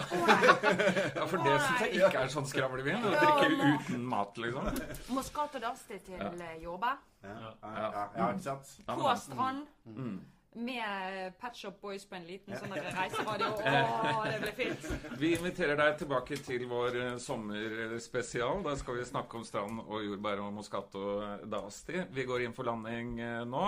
ja, 1.18 1.26
for 1.26 1.42
det 1.42 1.56
syns 1.58 1.82
jeg 1.84 1.96
ikke 1.98 2.22
er 2.22 2.32
sånn 2.32 2.48
skravlevin. 2.48 3.06
Å 3.06 3.14
drikke 3.16 3.48
uten 3.76 4.04
mat, 4.08 4.38
liksom. 4.40 4.70
Moscato 5.18 5.62
d'Asti 5.62 6.00
til 6.06 6.22
eh, 6.22 6.58
jordbær. 6.64 7.00
Ja, 7.26 7.38
ja, 7.40 7.54
ja, 7.64 8.04
ja 8.16 8.28
ikke 8.36 8.46
sant? 8.46 8.76
Ja, 8.86 8.96
På 8.96 9.16
strand. 9.20 9.66
Mm. 9.90 10.20
Med 10.54 11.34
Pet 11.38 11.56
Shop 11.56 11.76
Boys 11.82 12.06
på 12.10 12.16
en 12.18 12.26
liten 12.26 12.58
sånn 12.58 12.72
reiseradio. 12.74 13.52
Å, 13.62 14.24
det 14.26 14.40
blir 14.42 14.56
fint. 14.58 14.88
Vi 15.22 15.36
inviterer 15.38 15.78
deg 15.78 16.00
tilbake 16.02 16.40
til 16.42 16.66
vår 16.72 16.98
eh, 16.98 17.18
sommerspesial. 17.22 18.64
Da 18.66 18.74
skal 18.80 18.98
vi 18.98 19.06
snakke 19.06 19.38
om 19.38 19.46
strand 19.46 19.84
og 19.86 20.02
jordbær 20.08 20.42
og 20.42 20.56
Moscato 20.58 21.04
d'Asti. 21.46 22.02
Vi 22.18 22.26
går 22.26 22.48
inn 22.48 22.58
for 22.58 22.66
landing 22.66 23.20
eh, 23.22 23.44
nå. 23.46 23.68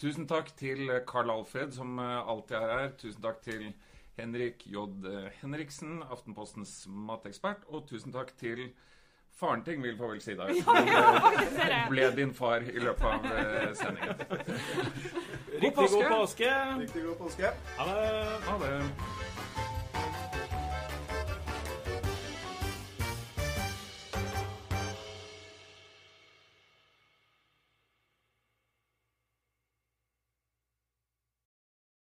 Tusen 0.00 0.24
takk 0.28 0.54
til 0.56 0.88
Carl 1.08 1.34
Alfred, 1.36 1.76
som 1.76 2.00
eh, 2.00 2.16
alltid 2.32 2.58
er 2.62 2.72
her. 2.72 2.90
Tusen 3.04 3.28
takk 3.28 3.44
til 3.44 3.68
Henrik 4.16 4.64
J. 4.72 4.88
Henriksen, 5.42 6.00
Aftenpostens 6.08 6.86
matekspert. 6.88 7.68
Og 7.68 7.84
tusen 7.92 8.16
takk 8.16 8.32
til 8.40 8.70
faren 9.36 9.62
ting 9.64 9.82
vil 9.84 9.96
få 10.00 10.14
vel 10.14 10.20
si 10.24 10.32
deg. 10.36 10.56
Ja, 10.66 11.68
ja. 11.68 11.82
Ble 11.90 12.08
din 12.16 12.32
far 12.34 12.64
i 12.64 12.80
løpet 12.80 13.04
av 13.04 13.26
eh, 13.36 13.72
sendingen. 13.76 14.16
Riktig 15.60 15.74
god 15.74 15.88
påske. 15.88 16.08
påske. 16.08 16.50
Riktig 16.80 17.02
god 17.04 17.18
påske. 17.18 17.50
Ha 17.78 17.84
det. 17.86 18.26
Ha 18.46 18.58
det. 18.66 18.84